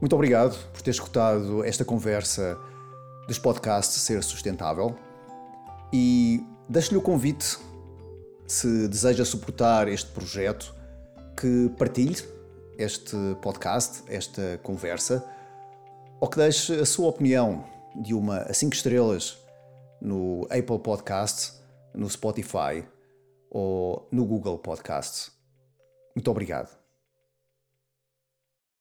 [0.00, 2.58] Muito obrigado por ter escutado esta conversa
[3.28, 4.96] dos podcasts Ser Sustentável
[5.92, 7.58] e deixo-lhe o convite,
[8.46, 10.74] se deseja suportar este projeto,
[11.36, 12.16] que partilhe
[12.78, 15.22] este podcast, esta conversa,
[16.18, 17.64] ou que deixe a sua opinião
[17.94, 19.38] de uma a 5 estrelas
[20.00, 21.60] no Apple Podcasts,
[21.92, 22.84] no Spotify
[23.50, 25.30] ou no Google Podcasts.
[26.14, 26.79] Muito obrigado.